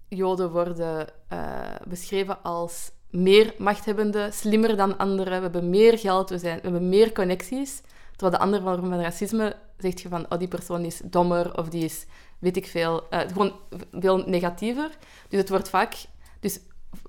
[0.08, 2.90] Joden worden uh, beschreven als
[3.22, 5.36] meer machthebbende, slimmer dan anderen.
[5.36, 7.82] We hebben meer geld, we, zijn, we hebben meer connecties.
[8.10, 11.68] Terwijl de andere vorm van racisme zegt je van, oh, die persoon is dommer of
[11.68, 12.06] die is,
[12.38, 13.52] weet ik veel, eh, gewoon
[13.92, 14.90] veel negatiever.
[15.28, 15.94] Dus het wordt vaak,
[16.40, 16.60] dus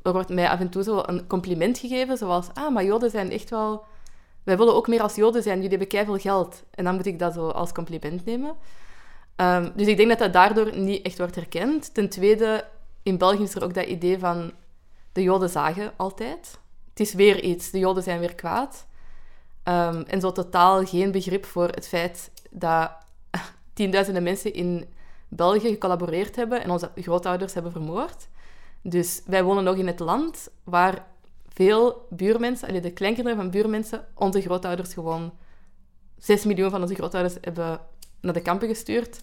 [0.04, 3.32] er wordt mij af en toe zo een compliment gegeven, zoals, ah, maar Joden zijn
[3.32, 3.84] echt wel,
[4.44, 6.64] wij willen ook meer als Joden zijn, jullie hebben veel geld.
[6.72, 8.56] En dan moet ik dat zo als compliment nemen.
[9.36, 11.94] Ehm, dus ik denk dat dat daardoor niet echt wordt herkend.
[11.94, 12.66] Ten tweede,
[13.04, 14.52] in België is er ook dat idee van
[15.18, 16.60] de Joden zagen altijd.
[16.90, 18.86] Het is weer iets, de Joden zijn weer kwaad.
[19.64, 22.92] Ehm, en zo totaal geen begrip voor het feit dat
[23.74, 24.94] tienduizenden mensen in
[25.28, 28.28] België gecollaboreerd hebben en onze grootouders hebben vermoord.
[28.82, 31.06] Dus wij wonen nog in het land waar
[31.48, 35.32] veel buurmensen, de kleinkinderen van buurmensen, onze grootouders gewoon...
[36.18, 37.80] 6 miljoen van onze grootouders hebben
[38.22, 39.22] naar de kampen gestuurd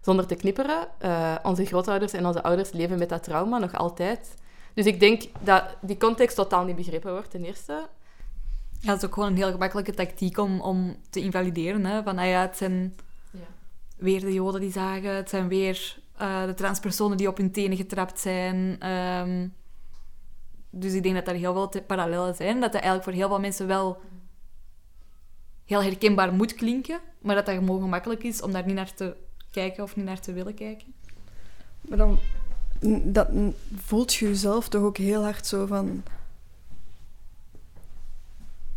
[0.00, 0.88] zonder te knipperen.
[1.04, 4.34] Uh, onze grootouders en onze ouders leven met dat trauma nog altijd.
[4.76, 7.88] Dus ik denk dat die context totaal niet begrepen wordt, ten eerste.
[8.80, 11.84] Ja, dat is ook gewoon een heel gemakkelijke tactiek om, om te invalideren.
[11.84, 12.02] Hè?
[12.02, 12.94] Van, ah ja, het zijn
[13.30, 13.46] ja.
[13.96, 17.76] weer de joden die zagen, het zijn weer uh, de transpersonen die op hun tenen
[17.76, 18.88] getrapt zijn.
[18.90, 19.54] Um,
[20.70, 22.60] dus ik denk dat er heel veel parallellen zijn.
[22.60, 24.00] Dat dat eigenlijk voor heel veel mensen wel
[25.64, 29.16] heel herkenbaar moet klinken, maar dat dat gewoon gemakkelijk is om daar niet naar te
[29.50, 30.94] kijken of niet naar te willen kijken.
[31.80, 32.18] Maar dan
[33.04, 33.28] dat,
[33.76, 36.02] voelt je jezelf toch ook heel hard zo van...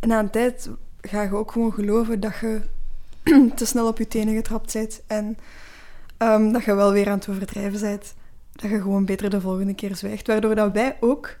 [0.00, 0.70] En na een tijd
[1.00, 2.60] ga je ook gewoon geloven dat je
[3.56, 5.36] te snel op je tenen getrapt bent en
[6.18, 8.14] um, dat je wel weer aan het overdrijven bent.
[8.52, 10.26] Dat je gewoon beter de volgende keer zwijgt.
[10.26, 11.38] Waardoor dat wij ook,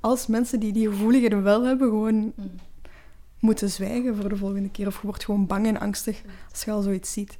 [0.00, 2.50] als mensen die die gevoeligheden wel hebben, gewoon mm.
[3.38, 4.86] moeten zwijgen voor de volgende keer.
[4.86, 7.38] Of je wordt gewoon bang en angstig als je al zoiets ziet.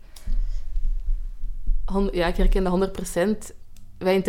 [2.12, 2.92] Ja, ik herken dat 100
[3.98, 4.24] wij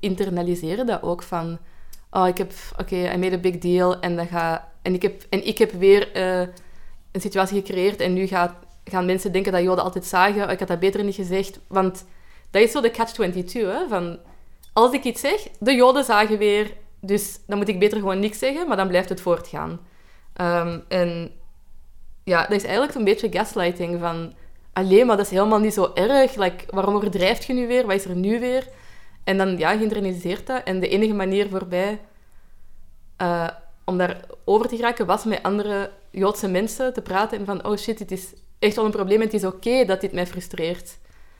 [0.00, 1.58] internaliseren dat ook van...
[2.10, 2.52] Oh, ik heb...
[2.78, 5.72] Oké, I made a big deal en, dat ga, en, ik, heb, en ik heb
[5.72, 6.48] weer uh,
[7.12, 10.44] een situatie gecreëerd en nu gaat, gaan mensen denken dat Joden altijd zagen.
[10.44, 11.60] Oh, ik had dat beter niet gezegd.
[11.68, 12.04] Want
[12.50, 13.88] dat is zo de catch-22, hè.
[13.88, 14.18] Van,
[14.72, 16.72] als ik iets zeg, de Joden zagen weer...
[17.02, 19.80] Dus dan moet ik beter gewoon niks zeggen, maar dan blijft het voortgaan.
[20.40, 21.30] Um, en
[22.24, 24.32] ja, dat is eigenlijk een beetje gaslighting van...
[24.72, 26.34] Alleen, maar dat is helemaal niet zo erg.
[26.34, 27.86] Like, waarom overdrijft je nu weer?
[27.86, 28.68] Wat is er nu weer?
[29.24, 30.62] En dan, ja, geïnternaliseerd dat.
[30.64, 32.00] En de enige manier voorbij
[33.22, 33.48] uh,
[33.84, 37.76] om daar over te geraken was met andere Joodse mensen te praten en van, oh
[37.76, 40.98] shit, dit is echt wel een probleem het is oké dat dit mij frustreert.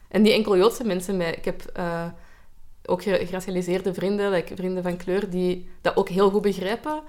[0.09, 2.07] En niet enkel Joodse mensen, maar ik heb uh,
[2.85, 7.03] ook geracialiseerde vrienden, like vrienden van kleur, die dat ook heel goed begrijpen.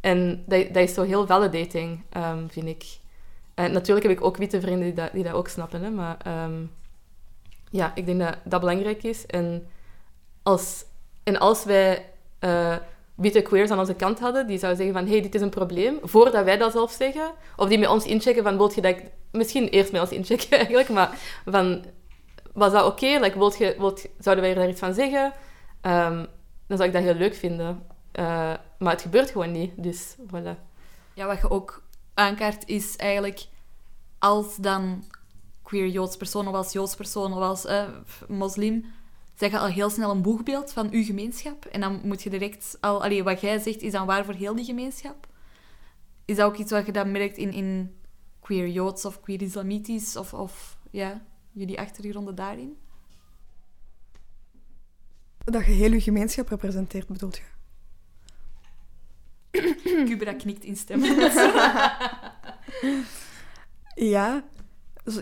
[0.00, 2.84] En dat, dat is zo heel validating, um, vind ik.
[3.54, 6.44] En natuurlijk heb ik ook witte vrienden die dat, die dat ook snappen, hè, maar
[6.44, 6.70] um,
[7.70, 9.26] ja, ik denk dat dat belangrijk is.
[9.26, 9.68] En
[10.44, 10.84] als,
[11.22, 12.76] en als wij uh,
[13.14, 15.98] witte queers aan onze kant hadden, die zouden zeggen van, hey, dit is een probleem,
[16.02, 18.96] voordat wij dat zelf zeggen, of die met ons inchecken van, wilt je dat
[19.34, 21.84] Misschien eerst met ons inchecken eigenlijk, maar van,
[22.52, 23.18] was dat oké?
[23.20, 23.64] Like,
[24.18, 25.32] zouden wij er iets van zeggen?
[25.82, 26.26] Um,
[26.66, 27.86] dan zou ik dat heel leuk vinden.
[28.12, 30.58] Uh, maar het gebeurt gewoon niet, dus voilà.
[31.14, 31.82] Ja, wat je ook
[32.14, 33.46] aankaart is eigenlijk,
[34.18, 35.04] als dan
[35.62, 37.84] queer Joods persoon of als Joods persoon of als uh,
[38.28, 38.84] moslim
[39.34, 41.64] zeg je al heel snel een boegbeeld van uw gemeenschap.
[41.64, 43.02] En dan moet je direct al...
[43.02, 45.28] Allee, wat jij zegt, is dan waar voor heel die gemeenschap?
[46.24, 47.96] Is dat ook iets wat je dan merkt in, in
[48.40, 50.16] queer Joods of queer Islamitisch?
[50.16, 52.76] Of, of ja, jullie achtergronden daarin?
[55.44, 57.42] Dat je heel je gemeenschap representeert, bedoelt je?
[60.06, 61.16] Cubra knikt instemmend.
[64.14, 64.44] ja,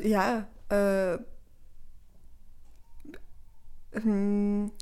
[0.02, 0.50] ja.
[0.72, 1.14] Uh,
[3.94, 4.72] um,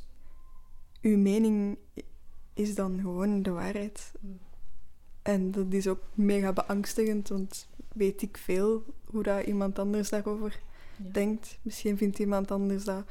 [1.00, 1.78] uw mening
[2.54, 4.12] is dan gewoon de waarheid.
[5.22, 10.60] En dat is ook mega beangstigend, want weet ik veel hoe dat iemand anders daarover
[10.96, 11.58] denkt.
[11.62, 13.04] Misschien vindt iemand anders dat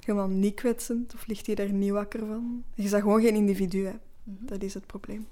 [0.00, 2.64] helemaal niet kwetsend of ligt hij daar niet wakker van.
[2.74, 3.94] Je is gewoon geen individu, hè.
[4.22, 4.46] Mhm.
[4.46, 5.26] Dat is het probleem.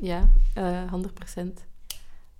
[0.00, 1.64] Ja, uh, eh, 100 procent.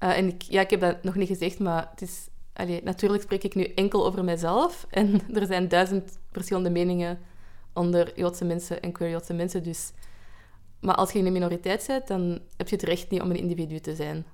[0.02, 3.22] Uh, en ik, ja, ik heb dat nog niet gezegd, maar het is Allee, natuurlijk
[3.22, 4.86] spreek ik nu enkel over mezelf.
[4.90, 7.18] En er zijn duizend verschillende meningen
[7.72, 9.62] onder Joodse mensen en queer Joodse mensen.
[9.62, 9.92] Dus.
[10.80, 13.36] Maar als je in een minoriteit bent, dan heb je het recht niet om een
[13.36, 14.26] individu te zijn.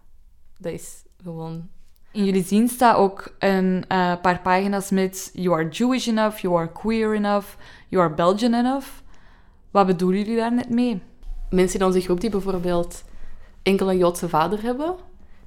[0.58, 1.68] Dat is gewoon...
[2.12, 6.56] In jullie zien staat ook een uh, paar pagina's met You are Jewish enough, You
[6.58, 7.46] are queer enough,
[7.88, 8.88] You are Belgian enough.
[9.70, 11.02] Wat bedoelen jullie daar net mee?
[11.50, 13.04] Mensen in onze groep die bijvoorbeeld
[13.62, 14.94] enkel een Joodse vader hebben,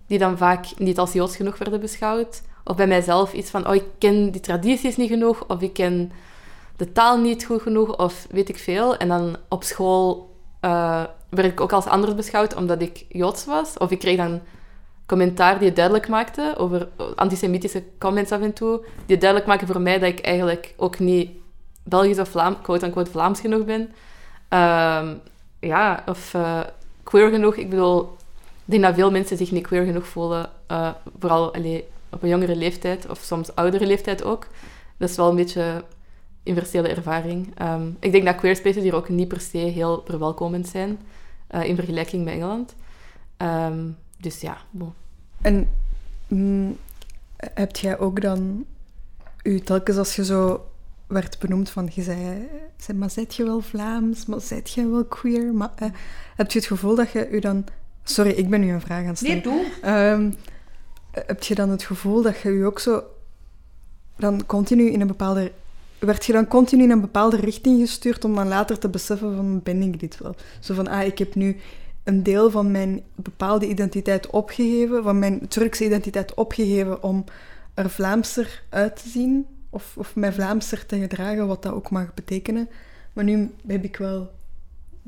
[0.07, 3.75] die dan vaak niet als Joods genoeg werden beschouwd, of bij mijzelf iets van, oh,
[3.75, 6.11] ik ken die tradities niet genoeg, of ik ken
[6.77, 8.97] de taal niet goed genoeg, of weet ik veel.
[8.97, 13.77] En dan op school uh, werd ik ook als anders beschouwd omdat ik Joods was.
[13.77, 14.41] Of ik kreeg dan
[15.05, 19.81] commentaar die het duidelijk maakte over antisemitische comments af en toe, die duidelijk maken voor
[19.81, 21.29] mij dat ik eigenlijk ook niet
[21.83, 23.93] Belgisch of Vlaam, quote-unquote Vlaams genoeg ben.
[24.49, 25.13] Ehm,
[25.59, 26.59] ja, of uh,
[27.03, 27.55] queer genoeg.
[27.55, 28.01] Ik bedoel,
[28.65, 30.49] ik denk dat veel mensen zich niet queer genoeg voelen.
[30.71, 34.47] Uh, vooral allee, op een jongere leeftijd, of soms oudere leeftijd ook.
[34.97, 35.83] Dat is wel een beetje
[36.43, 37.61] universele ervaring.
[37.61, 40.99] Um, ik denk dat queer spaces hier ook niet per se heel verwelkomend zijn,
[41.51, 42.75] uh, in vergelijking met Engeland.
[43.37, 44.93] Um, dus ja, bon.
[45.41, 45.69] En
[46.27, 46.77] mm,
[47.37, 48.65] heb jij ook dan
[49.43, 50.65] u telkens als je zo
[51.07, 52.47] werd benoemd van, je zei,
[52.77, 55.53] zei maar zet je wel Vlaams, maar zet je wel queer?
[55.53, 55.89] Maar, eh,
[56.35, 57.65] heb je het gevoel dat je u dan...
[58.03, 59.33] Sorry, ik ben nu een vraag aan het stellen.
[59.33, 59.91] Nee, doe.
[59.91, 60.33] Um,
[61.25, 63.03] heb je dan het gevoel dat je u ook zo
[64.15, 65.51] dan continu in een bepaalde...
[65.99, 69.61] Werd je dan continu in een bepaalde richting gestuurd om dan later te beseffen van,
[69.63, 70.35] ben ik dit wel?
[70.59, 71.57] Zo van, ah, ik heb nu
[72.03, 77.23] een deel van mijn bepaalde identiteit opgegeven, van mijn Turkse identiteit opgegeven om
[77.73, 82.13] er Vlaamser uit te zien, of, of mij Vlaamser te gedragen, wat dat ook mag
[82.13, 82.69] betekenen.
[83.13, 84.31] Maar nu heb ik wel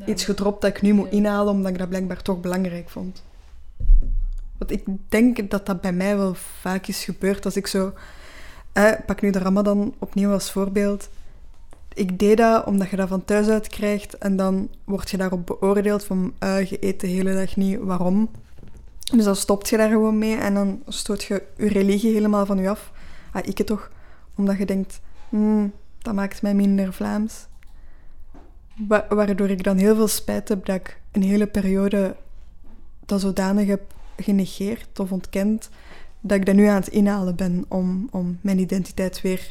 [0.06, 3.24] iets gedropt dat ik nu moet inhalen, omdat ik dat blijkbaar toch belangrijk vond.
[4.58, 7.93] Want ik denk dat dat bij mij wel vaak is gebeurd als ik zo...
[8.74, 11.10] Eh, pak nu de Ramadan opnieuw als voorbeeld
[11.98, 15.46] ik deed dat omdat je dat van thuis uit krijgt en dan word je daarop
[15.46, 18.30] beoordeeld van uh, je eet de hele dag niet, waarom?
[19.15, 22.58] Dus dan stopt je daar gewoon mee en dan stoot je je religie helemaal van
[22.58, 22.91] je af.
[23.32, 23.91] Ah, ik het toch.
[24.36, 27.48] Omdat je denkt, hmm, dat maakt mij minder Vlaams.
[29.10, 32.15] waardoor ik dan heel veel spijt heb dat ik een hele periode
[33.06, 35.69] dat zodanig heb genegeerd of ontkend,
[36.19, 39.49] dat ik dat nu aan het inhalen ben om, om mijn identiteit weer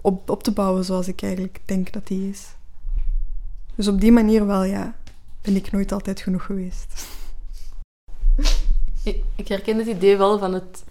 [0.00, 2.46] op, op te bouwen zoals ik eigenlijk denk dat die is.
[3.74, 4.94] Dus op die manier wel, ja,
[5.42, 7.06] ben ik nooit altijd genoeg geweest.
[9.36, 10.84] Ik, herken het idee wel van het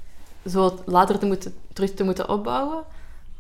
[0.46, 2.84] zo later te moeten, terug te moeten opbouwen.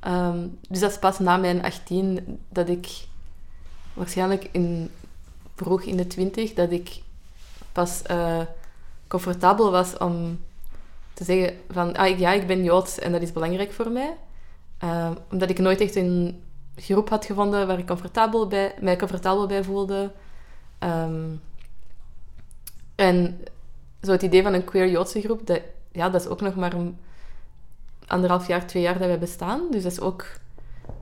[0.08, 3.06] Um, dus dat is pas na mijn 18 dat ik
[3.94, 4.92] waarschijnlijk in,
[5.56, 7.02] vroeg in de 20 dat ik
[7.72, 8.42] pas uh,
[9.08, 10.40] comfortabel was om
[11.14, 14.18] te zeggen van ah, ja, ik ben Joods en dat is belangrijk voor mij.
[14.84, 16.44] Uh, omdat ik nooit echt een
[16.76, 20.12] groep had gevonden waar ik comfortabel bij, mij comfortabel bij voelde.
[20.80, 21.42] Um,
[22.96, 23.40] en
[24.02, 26.74] zo het idee van een queer Joodse groep, dat, ja, dat is ook nog maar
[26.74, 26.98] een
[28.08, 29.62] anderhalf jaar, twee jaar dat wij bestaan.
[29.72, 30.26] Dus dat is ook...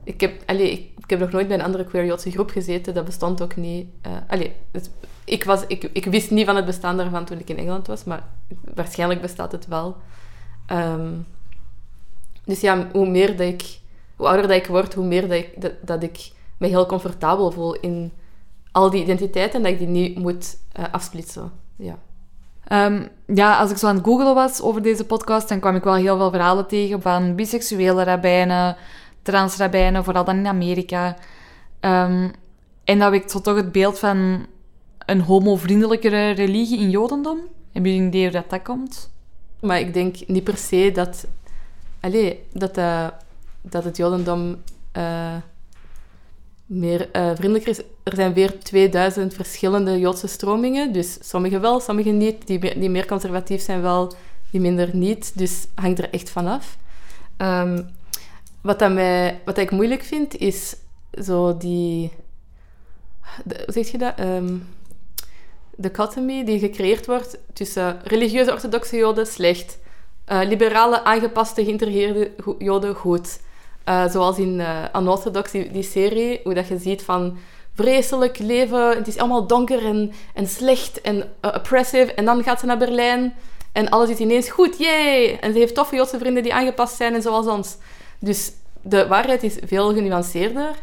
[0.04, 2.94] Ik heb, allee, ik, heb nog nooit bij een andere queer Joodse groep gezeten.
[2.94, 3.86] Dat bestond ook niet.
[4.32, 4.40] Uh,
[5.24, 8.04] ik, was, ik, ik wist niet van het bestaan daarvan toen ik in Engeland was,
[8.04, 8.22] maar
[8.74, 9.96] waarschijnlijk bestaat het wel.
[10.72, 11.26] Um,
[12.44, 13.78] dus ja, hoe meer dat ik...
[14.16, 17.74] Hoe ouder dat ik word, hoe meer dat ik, dat, ik me heel comfortabel voel
[17.74, 18.12] in
[18.72, 21.52] al die identiteiten en dat ik die niet moet uh, afsplitsen.
[21.76, 21.98] Ja.
[22.72, 25.84] Um, ja, als ik zo aan het googelen was over deze podcast, dan kwam ik
[25.84, 28.76] wel heel veel verhalen tegen van biseksuele rabbijnen,
[29.26, 31.16] transrabbijnen, vooral dan in Amerika.
[31.80, 32.30] Um,
[32.84, 34.46] en dat wekt zo toch het beeld van
[35.06, 37.38] een homovriendelijkere religie in Jodendom.
[37.72, 39.10] Hebben jullie een idee hoe dat, dat komt?
[39.60, 41.26] Maar ik denk niet per se dat
[42.00, 43.06] allee, dat, uh,
[43.60, 44.56] dat het Jodendom
[44.96, 45.34] uh,
[46.66, 47.82] meer uh, vriendelijker is.
[48.02, 50.92] Er zijn weer 2000 verschillende Joodse stromingen.
[50.92, 52.46] Dus sommige wel, sommige niet.
[52.46, 54.12] Die, die meer conservatief zijn wel,
[54.50, 55.38] die minder niet.
[55.38, 56.76] Dus hangt er echt vanaf.
[57.38, 57.88] Um,
[58.66, 58.80] wat,
[59.44, 60.76] wat ik moeilijk vind, is
[61.24, 62.12] zo die...
[63.44, 64.20] Hoe zeg je dat?
[64.20, 64.66] Um,
[65.76, 69.78] de dichotomie die gecreëerd wordt tussen religieuze orthodoxe Joden slecht
[70.32, 73.40] uh, liberale, aangepaste, geïntegreerde joden goed.
[73.88, 77.38] Uh, zoals in uh, Unorthodox, die, die, serie, hoe dat je ziet van
[77.74, 82.14] vreselijk leven, het is allemaal donker en, en slecht en oppressive.
[82.14, 83.34] En dan gaat ze naar Berlijn
[83.72, 85.38] en alles is ineens goed, yay!
[85.40, 87.76] En ze heeft toffe Joodse vrienden die aangepast zijn en zoals ons.
[88.18, 88.52] Dus
[88.82, 90.74] de waarheid is veel genuanceerder.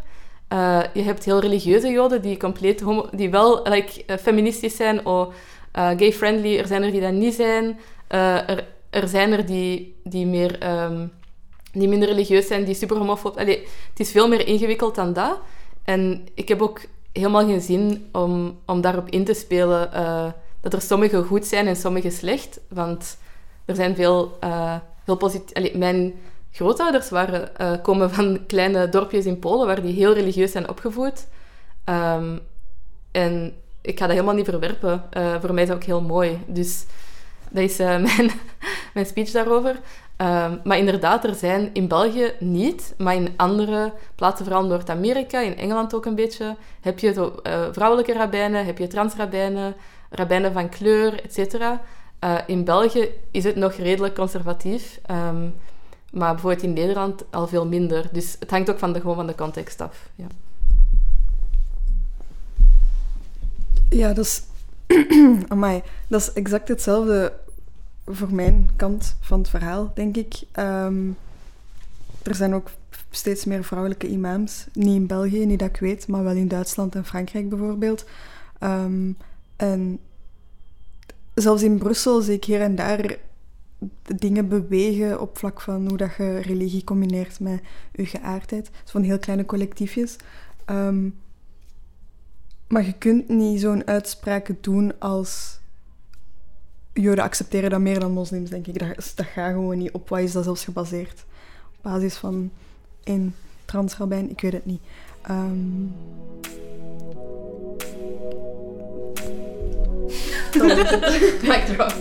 [0.94, 5.34] je hebt heel religieuze Joden die, compleet die wel like, feministisch zijn of
[5.74, 6.58] gay-friendly.
[6.58, 7.80] Er zijn er die dat niet zijn.
[8.08, 10.58] er, er zijn er die, die, meer,
[11.72, 13.38] die minder religieus zijn, die super homofoob...
[13.38, 15.40] Allee, het is veel meer ingewikkeld dan dat.
[15.84, 16.82] En ik heb ook
[17.12, 19.90] helemaal geen zin om, om daarop in te spelen
[20.62, 22.60] dat er sommige goed zijn en sommige slecht.
[22.70, 23.18] Want
[23.66, 24.38] er zijn veel,
[25.06, 25.74] veel positief...
[25.74, 26.14] Mijn
[26.54, 31.28] grootouders waren, uh, komen van kleine dorpjes in Polen waar die heel religieus zijn opgevoed.
[31.86, 32.40] Um,
[33.12, 35.04] en ik ga dat helemaal niet verwerpen.
[35.42, 36.40] voor mij is dat ook heel mooi.
[36.48, 36.86] Dus
[37.54, 38.32] dat is uh, mijn,
[38.94, 39.80] mijn speech daarover.
[40.18, 45.58] Ehm, maar inderdaad, er zijn in België niet, maar in andere plaatsen, vooral Noord-Amerika, in
[45.58, 49.76] Engeland ook een beetje, heb je eh, vrouwelijke rabbijnen, heb je transrabbijnen,
[50.10, 51.64] rabbijnen van kleur, etc.
[52.46, 55.50] In België is het nog redelijk conservatief, ehm,
[56.14, 58.10] maar bijvoorbeeld in Nederland al veel minder.
[58.12, 60.10] Dus het hangt ook van de, gewoon van de context af.
[60.16, 60.28] Ja,
[63.90, 64.44] ja dat is...
[65.48, 67.34] Amai, dat is exact hetzelfde
[68.06, 70.42] voor mijn kant van het verhaal, denk ik.
[70.52, 71.08] Ehm,
[72.24, 72.70] er zijn ook
[73.10, 74.68] steeds meer vrouwelijke imams.
[74.74, 78.06] Niet in België, niet dat ik weet, maar wel in Duitsland en Frankrijk bijvoorbeeld.
[78.60, 79.12] Ehm,
[79.56, 80.00] en
[81.34, 83.18] zelfs in Brussel zie ik hier en daar
[84.18, 87.62] dingen bewegen op vlak van hoe dat je religie combineert met
[87.92, 88.70] je geaardheid.
[88.82, 90.16] Dus van heel kleine collectiefjes.
[90.66, 91.10] Ehm,
[92.68, 95.60] maar je kunt niet zo'n uitspraken doen als
[96.94, 98.80] Joden accepteren dat meer dan moslims, denk ik.
[98.80, 99.92] Dat, dat gaat gewoon niet.
[99.92, 101.26] Op wat is dat zelfs gebaseerd?
[101.78, 102.52] Op basis van
[103.04, 104.30] één transrabijn?
[104.30, 104.82] Ik weet het niet.
[105.30, 105.94] Um...
[111.42, 111.94] Mic drop.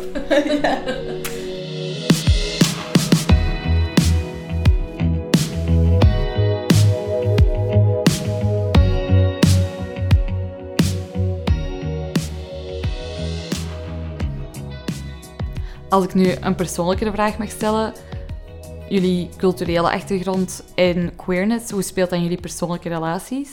[15.93, 17.93] Als ik nu een persoonlijke vraag mag stellen,
[18.89, 23.51] jullie culturele achtergrond en queerness, hoe speelt dat in jullie persoonlijke relaties?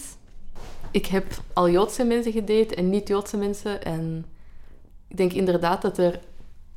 [0.91, 3.83] Ik heb al Joodse mensen gedate en niet-Joodse mensen.
[3.83, 4.25] En
[5.07, 6.19] ik denk inderdaad dat er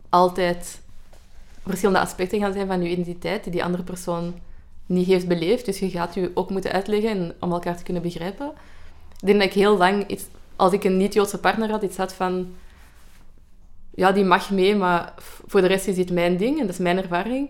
[0.08, 0.80] altijd
[1.66, 4.34] verschillende aspecten gaan zijn van je identiteit die die andere persoon
[4.86, 5.64] niet heeft beleefd.
[5.64, 8.52] Dus je gaat je ook moeten uitleggen om elkaar te kunnen begrijpen.
[9.20, 10.24] Ik denk dat ik heel lang, iets,
[10.56, 12.54] als ik een niet-Joodse partner had, iets had van
[13.94, 15.14] ja, die mag mee, maar
[15.46, 17.48] voor de rest is dit mijn ding en dat is mijn ervaring.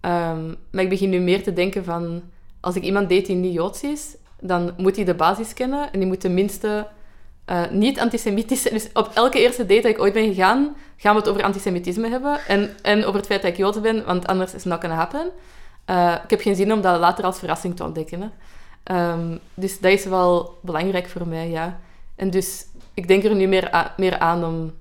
[0.00, 2.22] Um, maar ik begin nu meer te denken van,
[2.60, 5.98] als ik iemand date die niet Joods is, dan moet hij de basis kennen en
[5.98, 6.86] die moet tenminste
[7.50, 8.74] uh, niet antisemitisch zijn.
[8.74, 12.08] Dus op elke eerste date dat ik ooit ben gegaan, gaan we het over antisemitisme
[12.08, 14.80] hebben en, en over het feit dat ik Joods ben, want anders is het not
[14.80, 15.30] gonna happen.
[15.90, 18.32] Uh, ik heb geen zin om dat later als verrassing te ontdekken.
[18.92, 21.80] Um, dus dat is wel belangrijk voor mij, ja.
[22.16, 24.72] En dus ik denk er nu meer, meer aan om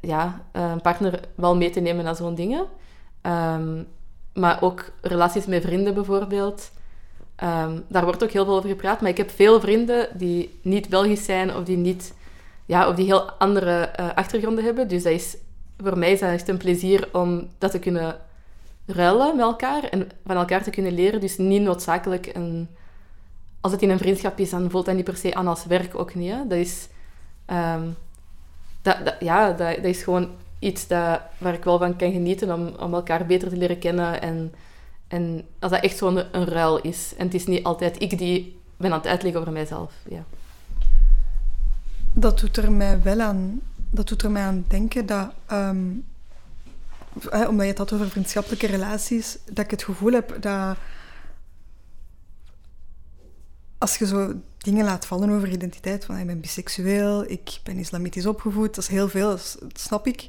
[0.00, 2.66] ja, eh, een partner wel mee te nemen naar zo'n dingen.
[3.22, 3.86] Um,
[4.34, 6.70] maar ook relaties met vrienden bijvoorbeeld.
[7.44, 9.00] Um, daar wordt ook heel veel over gepraat.
[9.00, 12.14] Maar ik heb veel vrienden die niet Belgisch zijn of die, niet,
[12.66, 14.88] ja, of die heel andere uh, achtergronden hebben.
[14.88, 15.36] Dus dat is,
[15.76, 18.16] voor mij is dat echt een plezier om dat te kunnen
[18.86, 21.20] ruilen met elkaar en van elkaar te kunnen leren.
[21.20, 22.68] Dus niet noodzakelijk een...
[23.60, 25.98] Als het in een vriendschap is, dan voelt dat niet per se aan als werk
[25.98, 26.34] ook niet.
[26.48, 26.88] Dat is...
[27.46, 27.96] Um,
[29.20, 33.26] ja, dat, is gewoon iets dat, waar ik wel van kan genieten om, om elkaar
[33.26, 34.22] beter te leren kennen.
[34.22, 34.54] En,
[35.08, 37.14] en als dat echt zo'n een, ruil is.
[37.16, 39.92] En het is niet altijd ik die ben aan het uitleggen over mijzelf.
[40.08, 40.24] Ja.
[42.12, 43.60] Dat doet er mij wel aan,
[43.90, 46.04] dat doet er mij aan denken dat, um,
[47.32, 50.76] omdat je het had over vriendschappelijke relaties, dat ik het gevoel heb dat
[53.78, 54.34] als je zo
[54.68, 58.90] dingen laat vallen over identiteit, van ik ben biseksueel, ik ben islamitisch opgevoed, dat is
[58.90, 60.28] heel veel, dat, snap ik.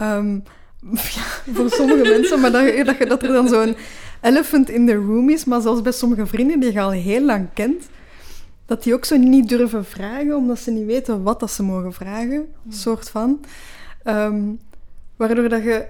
[0.00, 0.42] Um,
[1.16, 3.76] ja, voor sommige mensen, maar dat, dat, dat er dan zo'n
[4.20, 7.48] elephant in the room is, maar zelfs bij sommige vrienden die je al heel lang
[7.54, 7.88] kent,
[8.66, 11.92] dat die ook zo niet durven vragen, omdat ze niet weten wat dat ze mogen
[11.92, 13.40] vragen, een soort van.
[14.04, 14.58] Um,
[15.16, 15.86] waardoor dat je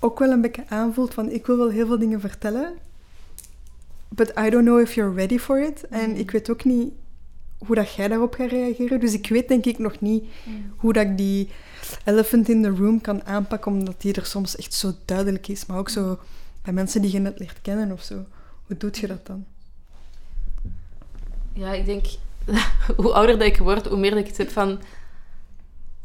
[0.00, 2.72] ook wel een beetje aanvoelt van, ik wil wel heel veel dingen vertellen,
[4.08, 5.88] but I don't know if you're ready for it.
[5.88, 6.16] En mm.
[6.16, 6.92] ik weet ook niet
[7.66, 9.00] hoe dat jij daarop gaat reageren.
[9.00, 10.72] Dus ik weet denk ik nog niet mm.
[10.76, 11.48] hoe dat ik die
[12.04, 15.66] elephant in the room kan aanpakken, omdat die er soms echt zo duidelijk is.
[15.66, 16.18] Maar ook zo
[16.62, 18.24] bij mensen die je net leert kennen of zo.
[18.66, 19.44] Hoe doet je dat dan?
[21.52, 22.04] Ja, ik denk,
[22.96, 24.80] hoe ouder dat ik word, hoe meer dat ik het heb van...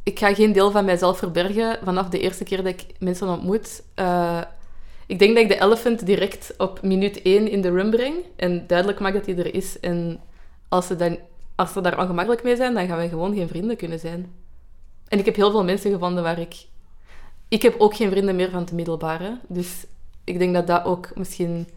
[0.03, 3.83] Ik ga geen deel van mijzelf verbergen vanaf de eerste keer dat ik mensen ontmoet.
[3.95, 4.41] Uh,
[5.05, 8.67] ik denk dat ik de elephant direct op minuut 1 in de room breng en
[8.67, 9.79] duidelijk maak dat hij er is.
[9.79, 10.19] En
[10.67, 11.19] als ze, dan,
[11.57, 14.33] als ze daar ongemakkelijk mee zijn, dan gaan we gewoon geen vrienden kunnen zijn.
[15.07, 16.65] En ik heb heel veel mensen gevonden waar ik...
[17.47, 19.39] Ik heb ook geen vrienden meer van het middelbare.
[19.47, 19.85] Dus
[20.23, 21.67] ik denk dat dat ook misschien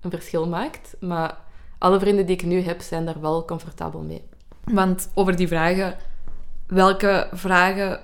[0.00, 0.96] een verschil maakt.
[1.00, 1.38] Maar
[1.78, 4.22] alle vrienden die ik nu heb, zijn daar wel comfortabel mee.
[4.64, 5.96] Want over die vragen...
[6.66, 8.00] Welke vragen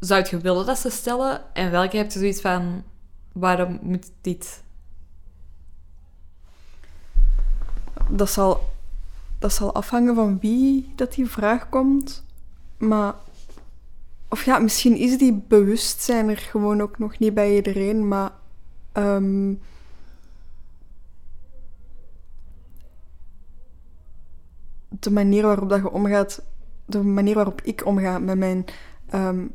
[0.00, 1.54] zou je willen dat ze stellen?
[1.54, 2.84] En welke heb je zoiets van
[3.32, 4.62] waarom moet dit?
[8.08, 8.70] Dat zal,
[9.38, 12.24] dat zal afhangen van wie dat die vraag komt.
[12.78, 13.14] Maar...
[14.30, 18.30] Of ja, misschien is die bewustzijn er gewoon ook nog niet bij iedereen, maar
[18.92, 19.54] ehm,
[24.88, 26.42] de manier waarop dat je omgaat,
[26.84, 28.64] de manier waarop ik omga met mijn
[29.06, 29.46] ehm,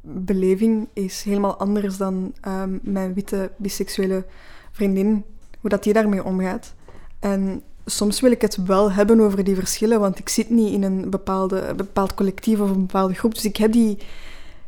[0.00, 4.24] beleving is helemaal anders dan ehm, mijn witte biseksuele
[4.70, 5.24] vriendin,
[5.60, 6.74] hoe dat die daarmee omgaat.
[7.18, 10.82] En soms wil ik het wel hebben over die verschillen, want ik zit niet in
[10.82, 13.34] een bepaalde, bepaald collectief of een bepaalde groep.
[13.34, 13.98] Dus ik heb, die,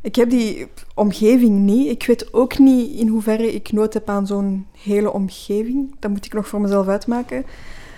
[0.00, 1.90] ik heb die omgeving niet.
[1.90, 5.94] Ik weet ook niet in hoeverre ik nood heb aan zo'n hele omgeving.
[5.98, 7.44] Dat moet ik nog voor mezelf uitmaken.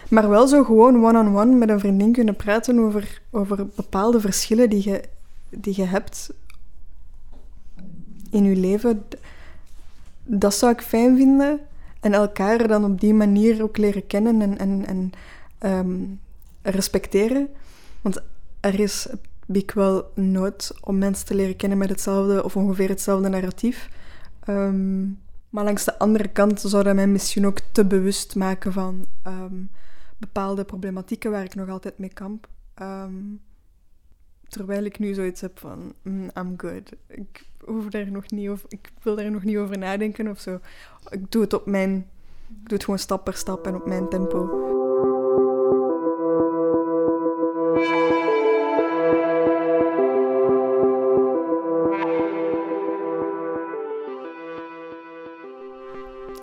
[0.08, 4.90] Maar wel zo gewoon one-on-one met een vriendin kunnen praten over, over bepaalde verschillen die
[4.90, 5.02] je,
[5.50, 6.30] die je hebt
[8.30, 9.04] in je leven.
[10.24, 11.60] Dat zou ik fijn vinden.
[12.06, 15.10] En elkaar dan op die manier ook leren kennen en, en, en
[15.58, 16.04] ehm,
[16.62, 17.48] respecteren.
[18.00, 18.22] Want
[18.60, 19.08] er is,
[19.46, 23.90] ik wel nood om mensen te leren kennen met hetzelfde of ongeveer hetzelfde narratief.
[24.44, 25.04] Ehm,
[25.50, 29.62] maar langs de andere kant zou dat mij misschien ook te bewust maken van ehm,
[30.18, 32.48] bepaalde problematieken waar ik nog altijd mee kamp.
[34.48, 36.92] terwijl ik nu zoiets heb van, mm, I'm good.
[37.08, 40.60] Ik hoef daar nog niet over, ik wil daar nog niet over nadenken of zo.
[41.10, 41.94] Ik doe het op mijn,
[42.48, 44.74] ik doe het gewoon stap per stap en op mijn tempo.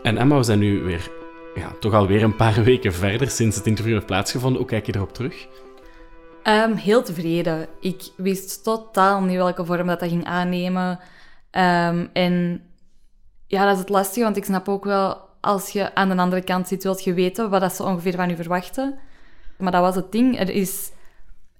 [0.03, 1.11] En Emma, we zijn nu weer,
[1.55, 4.59] ja, toch alweer een paar weken verder sinds het interview heeft plaatsgevonden.
[4.59, 5.47] Hoe kijk je erop terug?
[6.43, 7.67] Um, heel tevreden.
[7.79, 10.99] Ik wist totaal niet welke vorm dat, dat ging aannemen.
[11.55, 12.63] Um, en
[13.47, 16.41] ja, dat is het lastige, want ik snap ook wel, als je aan de andere
[16.41, 18.99] kant zit, wilt je weten wat dat ze ongeveer van je verwachten.
[19.57, 20.39] Maar dat was het ding.
[20.39, 20.91] Er is,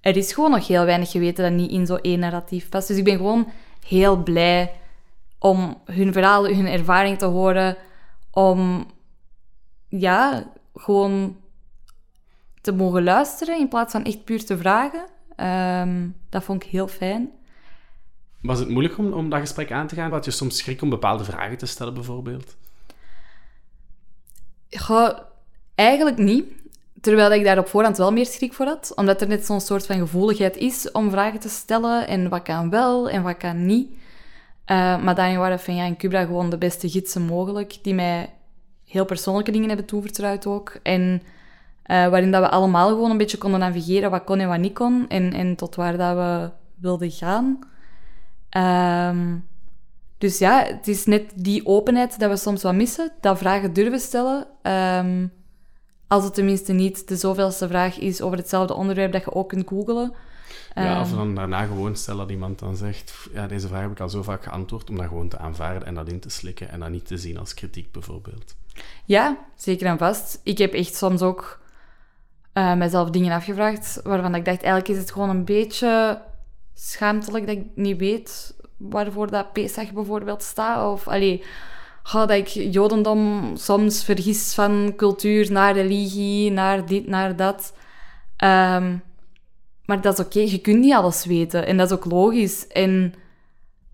[0.02, 2.88] er is gewoon nog heel weinig geweten dat niet in zo'n één narratief past.
[2.88, 3.52] Dus ik ben gewoon
[3.88, 4.72] heel blij
[5.40, 7.78] om hun verhalen, hun ervaring te horen.
[8.32, 8.86] Om,
[9.88, 10.44] ja,
[10.76, 11.38] gewoon
[12.62, 15.06] te mogen luisteren in plaats van echt puur te vragen.
[15.88, 17.32] Um, dat vond ik heel fijn.
[18.44, 20.12] Was het moeilijk om, om dat gesprek aan te gaan?
[20.12, 22.56] Had je soms schrik om bepaalde vragen te stellen, bijvoorbeeld?
[25.76, 26.46] Eigenlijk niet.
[27.02, 28.92] Terwijl ik daar op voorhand wel meer schrik voor had.
[28.96, 32.08] Omdat er net zo'n soort van gevoeligheid is om vragen te stellen.
[32.08, 33.90] En wat kan wel en wat kan niet.
[33.92, 37.78] Uh, maar dan waren Fenja en Cubra gewoon de beste gidsen mogelijk.
[37.82, 38.34] Die mij
[38.86, 40.80] heel persoonlijke dingen hebben toevertrouwd ook.
[40.84, 41.22] En
[41.86, 44.74] uh, waarin dat we allemaal gewoon een beetje konden navigeren wat kon en wat niet
[44.74, 45.06] kon.
[45.10, 46.50] En, en tot waar dat we
[46.82, 47.60] wilden gaan.
[48.58, 49.48] Um,
[50.18, 53.12] dus ja, het is net die openheid dat we soms wat missen.
[53.22, 54.48] Dat vragen durven stellen.
[54.72, 55.32] Um,
[56.08, 59.68] als het tenminste niet de zoveelste vraag is over hetzelfde onderwerp dat je ook kunt
[59.68, 60.14] googelen.
[60.76, 63.14] Ja, of ehm, dan daarna gewoon stellen dat iemand dan zegt...
[63.34, 65.94] Ja, deze vraag heb ik al zo vaak geantwoord, om dat gewoon te aanvaarden en
[65.94, 68.56] dat in te slikken en dat niet te zien als kritiek, bijvoorbeeld.
[69.06, 70.40] Ja, zeker en vast.
[70.44, 71.60] Ik heb echt soms ook
[72.54, 76.22] uh, mezelf dingen afgevraagd waarvan ik dacht, eigenlijk is het gewoon een beetje
[76.74, 80.92] schaamtelijk dat ik niet weet waarvoor dat Pesach bijvoorbeeld staat.
[80.94, 81.44] Of allee,
[82.12, 87.74] dat ik Jodendom soms vergis van cultuur naar religie, naar dit, naar dat.
[88.44, 89.04] Um,
[89.86, 91.66] maar dat is oké, je kunt niet alles weten.
[91.66, 92.68] En dat is ook logisch.
[92.68, 93.14] En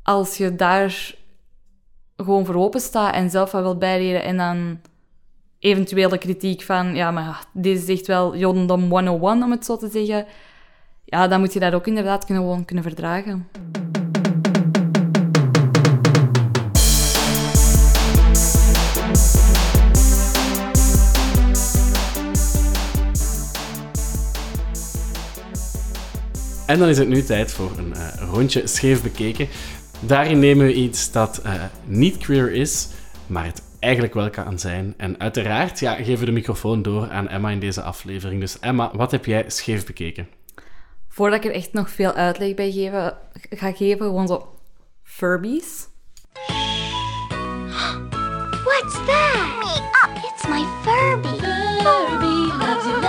[0.03, 1.15] als je daar
[2.15, 4.79] gewoon voor open staat en zelf wat wilt bijleren en dan
[5.59, 9.89] eventuele kritiek van, ja, maar dit is echt wel Jodendom 101, om het zo te
[9.89, 10.25] zeggen
[11.09, 13.47] ja, dan moet je dat ook inderdaad kunnen, gewoon kunnen verdragen.
[26.65, 29.47] En dan is het nu tijd voor een uh, rondje scheef bekeken.
[29.99, 31.53] Daarin nemen we iets dat uh,
[31.85, 32.87] niet queer is,
[33.27, 34.93] maar het eigenlijk wel kan zijn.
[34.97, 38.39] En uiteraard ja, geven we de microfoon door aan Emma in deze aflevering.
[38.39, 40.27] Dus Emma, wat heb jij scheef bekeken?
[41.09, 43.17] Voordat ik er echt nog veel uitleg bij geven,
[43.49, 44.55] ga geven, gewoon zo
[45.03, 45.87] Furbies.
[48.63, 49.49] What's that?
[49.59, 51.39] Me up, it's my Furby.
[51.83, 53.01] Furby loves you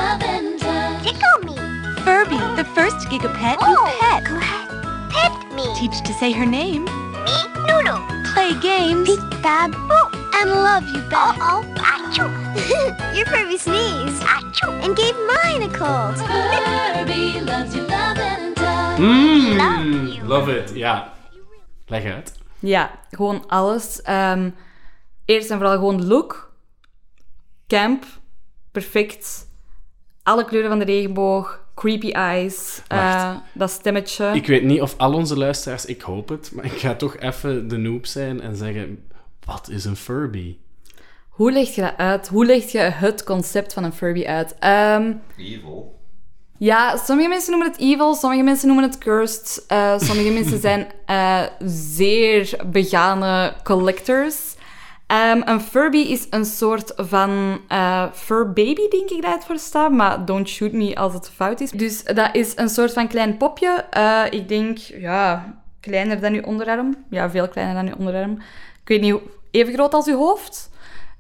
[0.59, 1.03] touch.
[1.03, 1.57] Tickle me.
[2.03, 4.25] Furby, the first Gigapet oh, you pet.
[4.25, 5.75] Go ahead, pet me.
[5.75, 6.85] Teach to say her name.
[6.85, 7.37] Me,
[7.67, 8.01] Noodle.
[8.33, 9.09] Play games.
[9.09, 10.20] Peek, bab, boo.
[10.33, 11.37] And love you back.
[11.37, 12.29] Uh-oh, achoo.
[13.17, 14.23] Your Furby sneezed.
[14.23, 14.71] Achoo.
[14.85, 16.17] And gave mine a cold.
[16.17, 17.91] Furby loves you
[19.01, 20.71] Mmm, love it.
[20.75, 21.13] Ja.
[21.87, 22.39] Leg uit.
[22.59, 24.03] Ja, gewoon alles.
[24.09, 24.55] Um,
[25.25, 26.53] eerst en vooral gewoon look.
[27.67, 28.05] Camp.
[28.71, 29.49] Perfect.
[30.23, 31.65] Alle kleuren van de regenboog.
[31.75, 32.83] Creepy eyes.
[32.93, 34.31] Uh, dat stemmetje.
[34.35, 37.69] Ik weet niet of al onze luisteraars, ik hoop het, maar ik ga toch even
[37.69, 39.05] de noob zijn en zeggen:
[39.51, 40.57] wat is een Furby?
[41.29, 42.29] Hoe leg je dat uit?
[42.29, 44.55] Hoe leg je het concept van een Furby uit?
[44.59, 45.99] Ehm, Evil.
[46.59, 49.65] ja, sommige mensen noemen het evil, sommige mensen noemen het cursed.
[49.69, 51.43] eh, sommige mensen zijn eh,
[51.95, 54.55] zeer begane collectors.
[55.07, 59.59] Ehm, een Furby is een soort van eh, fur baby, denk ik dat het voor
[59.59, 59.93] staat.
[59.93, 61.71] Maar don't shoot me als het fout is.
[61.71, 63.85] Dus dat is een soort van klein popje.
[63.91, 66.97] Eh, ik denk, ja, kleiner dan uw onderarm.
[67.11, 68.33] Ja, veel kleiner dan uw onderarm.
[68.83, 70.71] Ik weet niet, hoe- even groot als uw hoofd.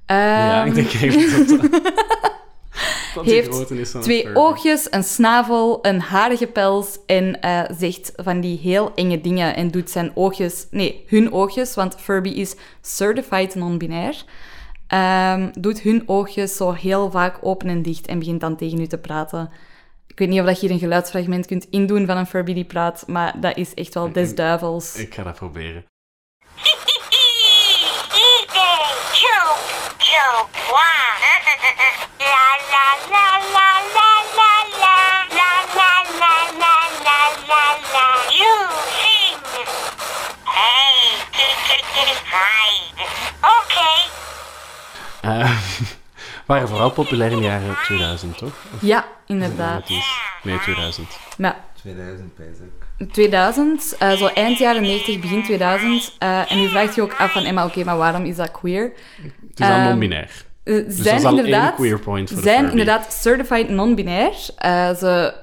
[0.06, 1.48] ja, Ehm, ik denk echt
[3.14, 3.66] dat heeft
[4.02, 4.38] Twee Furby.
[4.38, 9.68] oogjes, een snavel, een harige pels en eh, zegt van die heel enge dingen en
[9.70, 14.24] doet zijn oogjes, nee, hun oogjes, want Furby is certified non-binair,
[14.86, 18.86] ehm, doet hun oogjes zo heel vaak open en dicht en begint dan tegen u
[18.86, 19.50] te praten.
[20.06, 22.64] Ik weet niet of dat je hier een geluidsfragment kunt indoen van een Furby die
[22.64, 24.96] praat, maar dat is echt wel des duivels.
[24.96, 25.84] Ik ga dat proberen.
[45.22, 45.50] Eh,
[46.46, 48.48] waren vooral populair in de jaren 2000, toch?
[48.74, 49.82] Of Ja, inderdaad.
[49.82, 50.20] 90's?
[50.42, 51.08] Nee, 2000.
[51.38, 53.08] Maar 2000 pijs ook.
[53.12, 56.12] 2000, eh, zo eind jaren 90, begin 2000.
[56.18, 58.92] eh, en nu vraagt je ook af van Emma, oké, maar waarom is dat queer?
[59.48, 60.44] Het is al Ehm, non-binair.
[60.64, 64.32] Eh, Dus dat zijn inderdaad, queer point voor zijn inderdaad certified non-binair.
[64.56, 65.34] Eh, ze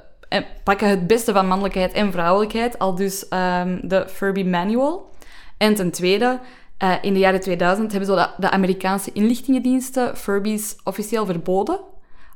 [0.63, 5.15] pakken het beste van mannelijkheid en vrouwelijkheid, al dus ehm, de Furby Manual.
[5.57, 6.39] En ten tweede,
[6.77, 11.79] eh, in de jaren 2000 hebben zo de, Amerikaanse inlichtingendiensten Furbies officieel verboden,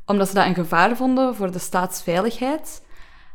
[0.06, 2.82] omdat ze dat een gevaar vonden voor de staatsveiligheid.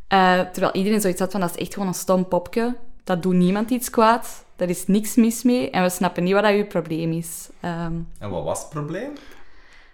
[0.08, 2.76] Eh, terwijl iedereen zoiets had van, dat is echt gewoon een stom popje.
[3.04, 4.44] Dat doet niemand iets kwaad.
[4.56, 5.70] Daar is niks mis mee.
[5.70, 7.48] En we snappen niet wat dat uw probleem is.
[7.60, 9.10] Ehm, En wat was het probleem?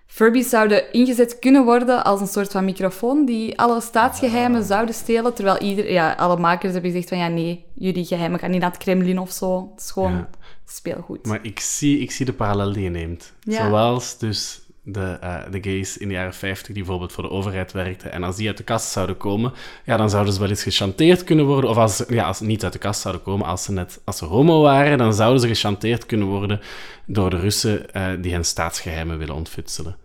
[0.06, 5.34] Furbies zouden ingezet kunnen worden als een soort van microfoon die alle staatsgeheimen zouden stelen,
[5.34, 8.70] terwijl ieder, ja, alle makers hebben gezegd van ja, nee, jullie geheimen gaan niet naar
[8.70, 9.70] het Kremlin of zo.
[9.72, 10.28] Het is gewoon Ja.
[10.66, 11.26] Speelgoed.
[11.26, 13.32] Maar ik zie, ik zie de parallel die je neemt.
[13.40, 13.68] Ja.
[13.68, 17.72] Zoals dus de, eh, de gays in de jaren 50 die bijvoorbeeld voor de overheid
[17.72, 18.12] werkten.
[18.12, 19.52] En als die uit de kast zouden komen,
[19.84, 21.70] ja, dan zouden ze wel eens gechanteerd kunnen worden.
[21.70, 24.00] Of als ze, ja, als ze niet uit de kast zouden komen, als ze net
[24.04, 26.60] als ze homo waren, dan zouden ze gechanteerd kunnen worden
[27.06, 29.96] door de Russen eh, die hen staatsgeheimen willen ontfutselen.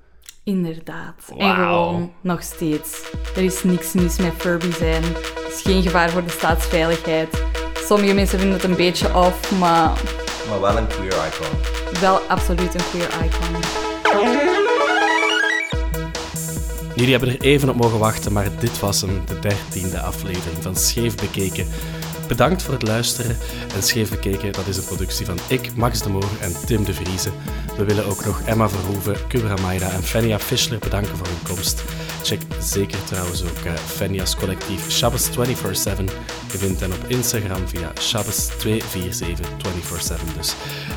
[0.44, 1.16] Inderdaad.
[1.30, 1.86] En Wauw.
[1.86, 3.12] gewoon nog steeds.
[3.36, 5.04] Er is niks mis met Furby zijn.
[5.04, 7.44] Er is geen gevaar voor de staatsveiligheid.
[7.74, 10.02] Sommige mensen vinden het een beetje off, maar
[10.50, 12.00] Maar wel een queer icon.
[12.00, 13.56] wel absoluut een queer icon.
[16.96, 20.76] Jullie hebben er even op mogen wachten, maar dit was hem, de dertiende aflevering van
[20.76, 21.68] Scheef Bekeken.
[22.28, 23.38] Bedankt voor het luisteren.
[23.76, 26.94] En Scheef Bekeken, dat is een productie van ik, Max de Moor en Tim de
[26.94, 27.32] Vriezen.
[27.78, 31.84] We willen ook nog Emma Verhoeven, Kubra Mayra en Fenia Fischler bedanken voor hun komst.
[32.24, 35.34] Check zeker trouwens ook Fenia's collectief Shabbos 24-7.
[36.52, 40.56] Je vindt hen op Instagram via Shabbos247 24-7 dus.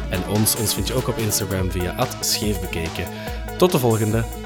[0.09, 3.07] En ons, ons vind je ook op Instagram via @scheefbekeken.
[3.59, 4.39] Tot de volgende.